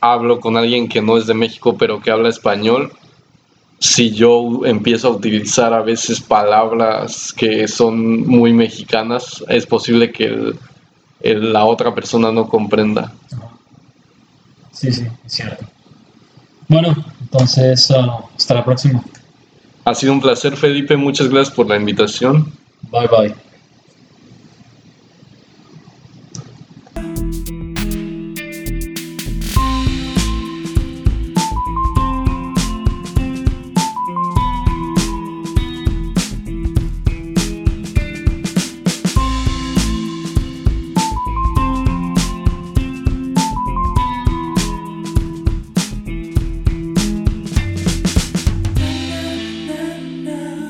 hablo 0.01 0.39
con 0.39 0.58
alguien 0.58 0.89
que 0.89 1.03
no 1.03 1.16
es 1.16 1.28
de 1.28 1.36
México 1.36 1.78
pero 1.78 2.01
que 2.01 2.10
habla 2.10 2.30
español, 2.30 2.91
si 3.80 4.11
yo 4.11 4.65
empiezo 4.65 5.09
a 5.09 5.11
utilizar 5.11 5.73
a 5.73 5.82
veces 5.82 6.19
palabras 6.19 7.32
que 7.34 7.67
son 7.67 8.28
muy 8.28 8.53
mexicanas, 8.53 9.43
es 9.49 9.65
posible 9.65 10.11
que 10.11 10.53
la 11.21 11.65
otra 11.65 11.93
persona 11.93 12.32
no 12.32 12.47
comprenda. 12.47 13.11
Sí, 14.71 14.91
sí, 14.91 15.07
es 15.25 15.34
cierto. 15.34 15.65
Bueno, 16.67 16.95
entonces 17.21 17.89
uh, 17.89 18.23
hasta 18.36 18.53
la 18.55 18.65
próxima. 18.65 19.03
Ha 19.86 19.95
sido 19.95 20.13
un 20.13 20.21
placer, 20.21 20.55
Felipe. 20.57 20.97
Muchas 20.97 21.30
gracias 21.30 21.55
por 21.55 21.67
la 21.67 21.78
invitación. 21.78 22.51
Bye 22.91 23.07
bye. 23.07 23.46